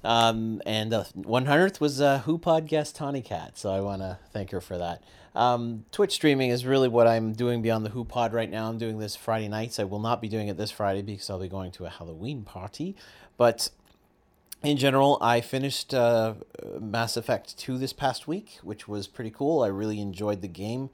[0.04, 4.52] Um, and the 100th was uh, HooPod guest Tawny Cat, so I want to thank
[4.52, 5.02] her for that.
[5.34, 8.70] Um, Twitch streaming is really what I'm doing beyond the HooPod right now.
[8.70, 9.80] I'm doing this Friday nights.
[9.80, 12.44] I will not be doing it this Friday because I'll be going to a Halloween
[12.44, 12.96] party.
[13.38, 13.70] But
[14.64, 16.36] in general, I finished uh,
[16.80, 19.62] Mass Effect 2 this past week, which was pretty cool.
[19.62, 20.90] I really enjoyed the game.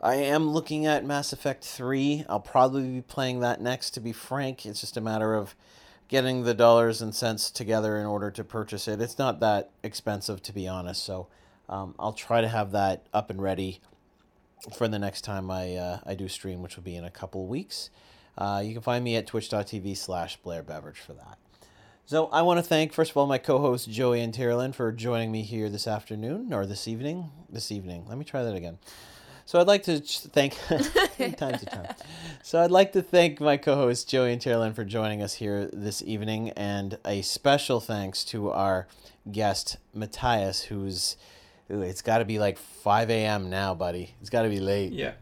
[0.00, 2.24] I am looking at Mass Effect 3.
[2.28, 4.66] I'll probably be playing that next, to be frank.
[4.66, 5.54] It's just a matter of
[6.08, 9.00] getting the dollars and cents together in order to purchase it.
[9.00, 11.04] It's not that expensive, to be honest.
[11.04, 11.28] So
[11.68, 13.80] um, I'll try to have that up and ready
[14.76, 17.46] for the next time I, uh, I do stream, which will be in a couple
[17.46, 17.90] weeks.
[18.36, 21.38] Uh, you can find me at twitch.tv slash Blair Beveridge for that.
[22.08, 25.30] So I want to thank, first of all, my co-host Joey and Tyrolin for joining
[25.30, 27.30] me here this afternoon or this evening.
[27.50, 28.06] This evening.
[28.08, 28.78] Let me try that again.
[29.44, 31.94] So I'd like to thank three times a time.
[32.42, 36.00] So I'd like to thank my co-host Joey and Tyrolin for joining us here this
[36.00, 38.88] evening, and a special thanks to our
[39.30, 41.18] guest Mathias, who's
[41.70, 43.50] ooh, it's got to be like 5 a.m.
[43.50, 44.14] now, buddy.
[44.22, 44.94] It's got to be late.
[44.94, 45.12] Yeah.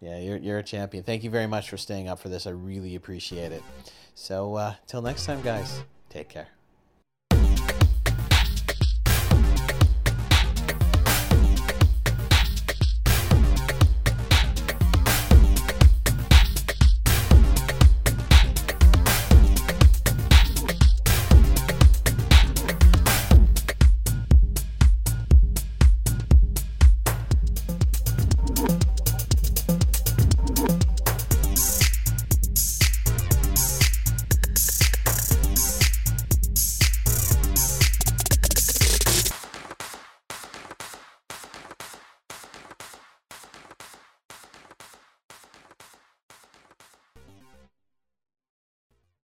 [0.00, 1.04] Yeah, you're, you're a champion.
[1.04, 2.46] Thank you very much for staying up for this.
[2.46, 3.62] I really appreciate it.
[4.14, 6.48] So, uh, till next time, guys, take care.